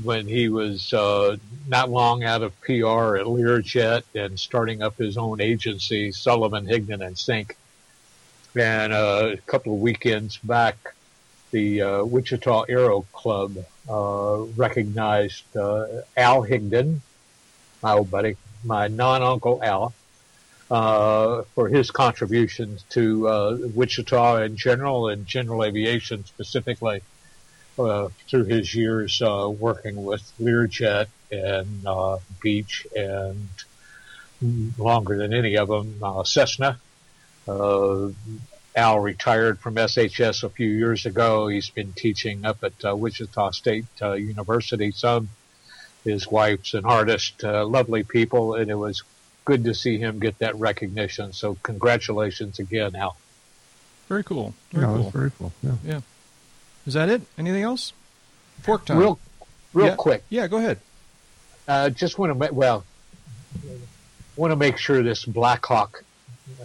[0.03, 1.35] when he was uh,
[1.67, 7.03] not long out of PR at Learjet and starting up his own agency, Sullivan, Higdon,
[7.03, 7.57] and Sink.
[8.55, 10.93] And uh, a couple of weekends back,
[11.49, 13.57] the uh, Wichita Aero Club
[13.89, 16.99] uh, recognized uh, Al Higdon,
[17.81, 19.93] my old buddy, my non-uncle Al,
[20.71, 27.01] uh, for his contributions to uh, Wichita in general and general aviation specifically
[27.77, 33.49] uh, through his years uh, working with Learjet and uh, Beech and
[34.77, 36.79] longer than any of them, uh, Cessna.
[37.47, 38.09] Uh,
[38.73, 41.49] Al retired from SHS a few years ago.
[41.49, 45.27] He's been teaching up at Wichita State University some.
[46.05, 49.03] His wife's an artist, uh, lovely people, and it was
[49.45, 51.33] good to see him get that recognition.
[51.33, 53.15] So congratulations again, Al.
[54.07, 54.53] Very cool.
[54.71, 55.09] Very yeah, cool.
[55.09, 55.51] very cool.
[55.63, 55.75] Yeah.
[55.85, 56.01] Yeah.
[56.85, 57.21] Is that it?
[57.37, 57.93] Anything else?
[58.61, 58.97] Fork time.
[58.97, 59.19] Real,
[59.73, 59.95] real Yeah.
[59.95, 60.23] quick.
[60.29, 60.79] Yeah, go ahead.
[61.67, 62.83] Uh, just want to ma- well,
[64.35, 66.03] want to make sure this Black Hawk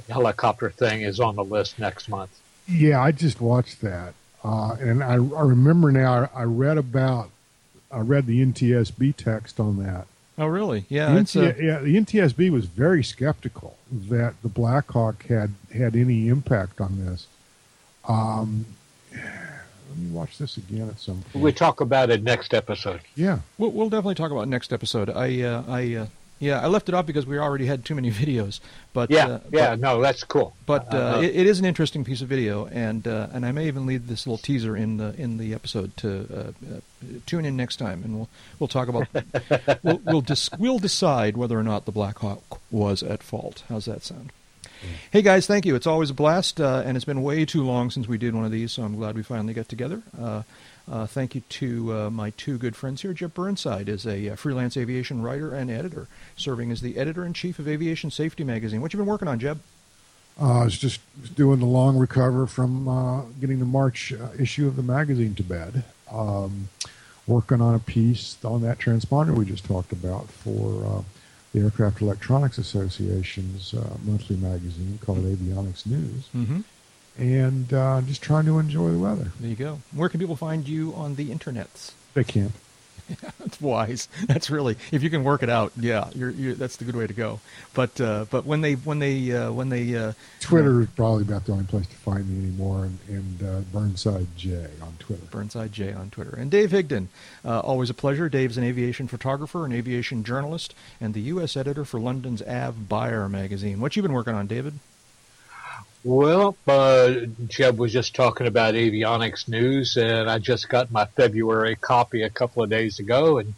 [0.09, 2.31] helicopter thing is on the list next month.
[2.69, 6.29] Yeah, I just watched that, uh, and I, I remember now.
[6.35, 7.31] I read about,
[7.93, 10.07] I read the NTSB text on that.
[10.39, 10.85] Oh, really?
[10.89, 11.13] Yeah.
[11.15, 15.97] The It's, NT uh, yeah, the NTSB was very skeptical that the Blackhawk had had
[15.97, 17.27] any impact on this.
[18.09, 18.67] Um,
[19.13, 21.43] let me watch this again at some point.
[21.43, 23.01] We talk about it next episode.
[23.15, 25.09] yeah, we'll, we'll definitely talk about it next episode.
[25.11, 26.07] I, uh, I, uh,
[26.39, 28.61] yeah, I left it off because we already had too many videos.
[28.93, 30.55] But Yeah, uh, yeah, but- no, that's cool.
[30.67, 33.53] But uh, Uh, it, it is an interesting piece of video, and uh, and I
[33.53, 36.81] may even leave this little teaser in the in the episode to uh, uh,
[37.27, 38.29] tune in next time, and we'll
[38.59, 39.09] we'll talk about
[39.83, 43.65] we'll we'll, dis- we'll decide whether or not the Black Hawk was at fault.
[43.69, 44.33] How's that sound?
[45.11, 45.75] Hey guys, thank you.
[45.75, 48.45] It's always a blast, uh, and it's been way too long since we did one
[48.45, 50.03] of these, so I'm glad we finally got together.
[50.21, 50.43] Uh,
[50.91, 53.13] uh, thank you to uh, my two good friends here.
[53.13, 57.33] Jeb Burnside is a uh, freelance aviation writer and editor, serving as the editor in
[57.33, 58.81] chief of Aviation Safety Magazine.
[58.81, 59.61] What you been working on, Jeb?
[60.41, 61.01] uh, I was just
[61.35, 65.43] doing the long recover from uh, getting the March uh, issue of the magazine to
[65.43, 65.85] bed.
[66.11, 66.69] Um,
[67.27, 71.03] working on a piece on that transponder we just talked about for uh,
[71.53, 76.29] the Aircraft Electronics Association's uh, monthly magazine called Avionics News.
[76.35, 76.61] Mm-hmm.
[77.19, 79.33] And uh, just trying to enjoy the weather.
[79.41, 79.81] There you go.
[79.93, 81.93] Where can people find you on the internets?
[82.15, 82.53] They can't.
[83.39, 84.09] that's wise.
[84.27, 85.73] That's really if you can work it out.
[85.79, 87.41] Yeah, you're, you're, that's the good way to go.
[87.75, 91.45] But uh, but when they when they uh, when they uh, Twitter is probably about
[91.47, 95.25] the only place to find me anymore, and, and uh, Burnside J on Twitter.
[95.31, 96.35] Burnside J on Twitter.
[96.37, 97.09] And Dave Higdon,
[97.45, 98.29] uh, always a pleasure.
[98.29, 101.57] Dave's an aviation photographer, an aviation journalist, and the U.S.
[101.57, 103.81] editor for London's Av Buyer magazine.
[103.81, 104.75] What you been working on, David?
[106.07, 107.15] Well, uh,
[107.49, 112.31] Jeb was just talking about avionics news, and I just got my February copy a
[112.31, 113.55] couple of days ago, and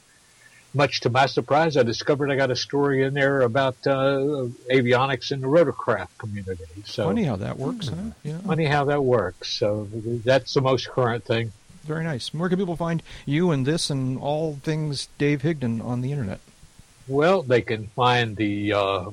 [0.73, 5.31] much to my surprise, I discovered I got a story in there about uh, avionics
[5.31, 6.65] in the rotorcraft community.
[6.87, 8.13] So funny how that works, huh?
[8.23, 8.39] Yeah.
[8.39, 9.51] Funny how that works.
[9.51, 9.87] So
[10.25, 11.53] that's the most current thing.
[11.85, 12.33] Very nice.
[12.33, 16.41] Where can people find you and this and all things Dave Higdon on the internet?
[17.09, 19.11] Well, they can find the uh,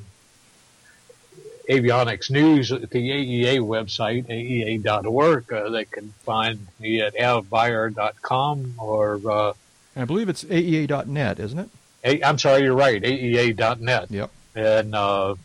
[1.69, 5.51] avionics news at the AEA website, aea.org.
[5.51, 9.19] Uh, they can find me at avbuyer.com or.
[9.29, 9.53] Uh,
[9.95, 11.69] I believe it's aea.net, isn't it?
[12.03, 14.11] A, I'm sorry, you're right, aea.net.
[14.11, 14.31] Yep.
[14.55, 15.35] And, uh,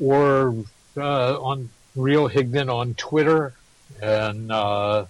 [0.00, 0.54] or
[0.96, 3.52] uh, on Real Higdon on Twitter,
[4.00, 5.06] and, uh,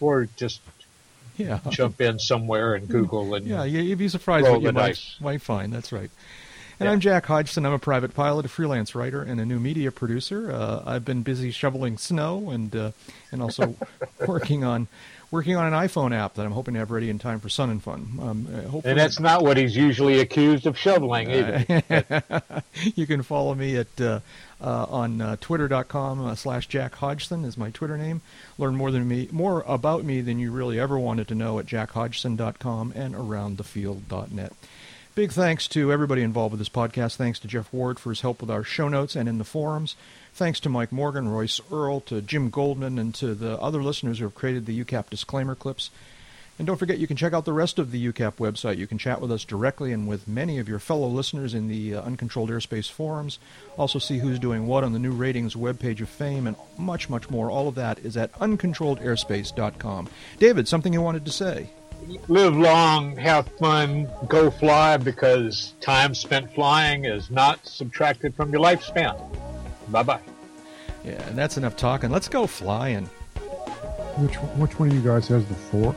[0.00, 0.60] or just
[1.36, 1.60] yeah.
[1.70, 5.72] jump in somewhere and Google and yeah, you'd be surprised what you might, might find.
[5.72, 6.10] That's right.
[6.78, 6.92] And yeah.
[6.92, 7.64] I'm Jack Hodgson.
[7.64, 10.52] I'm a private pilot, a freelance writer, and a new media producer.
[10.52, 12.90] Uh, I've been busy shoveling snow and uh,
[13.32, 13.76] and also
[14.26, 14.86] working on
[15.30, 17.70] working on an iPhone app that I'm hoping to have ready in time for Sun
[17.70, 18.18] and Fun.
[18.20, 21.82] Um, uh, and that's not what he's usually accused of shoveling either.
[22.94, 24.20] you can follow me at uh,
[24.60, 28.20] uh, on uh, twitter.com slash Jack Hodgson is my Twitter name.
[28.58, 31.66] Learn more than me, more about me than you really ever wanted to know at
[31.66, 34.52] jackhodgson.com and aroundthefield.net.
[35.16, 37.16] Big thanks to everybody involved with this podcast.
[37.16, 39.96] Thanks to Jeff Ward for his help with our show notes and in the forums.
[40.34, 44.26] Thanks to Mike Morgan, Royce Earl, to Jim Goldman, and to the other listeners who
[44.26, 45.88] have created the UCAP disclaimer clips.
[46.58, 48.76] And don't forget, you can check out the rest of the UCAP website.
[48.76, 51.94] You can chat with us directly and with many of your fellow listeners in the
[51.94, 53.38] uh, Uncontrolled Airspace forums.
[53.78, 57.30] Also, see who's doing what on the new ratings webpage of fame, and much, much
[57.30, 57.50] more.
[57.50, 60.10] All of that is at uncontrolledairspace.com.
[60.38, 61.70] David, something you wanted to say?
[62.28, 68.60] Live long, have fun, go fly because time spent flying is not subtracted from your
[68.60, 69.16] lifespan.
[69.88, 70.20] Bye bye.
[71.04, 72.10] Yeah, and that's enough talking.
[72.10, 73.06] Let's go flying.
[74.16, 75.96] Which which one of you guys has the fork?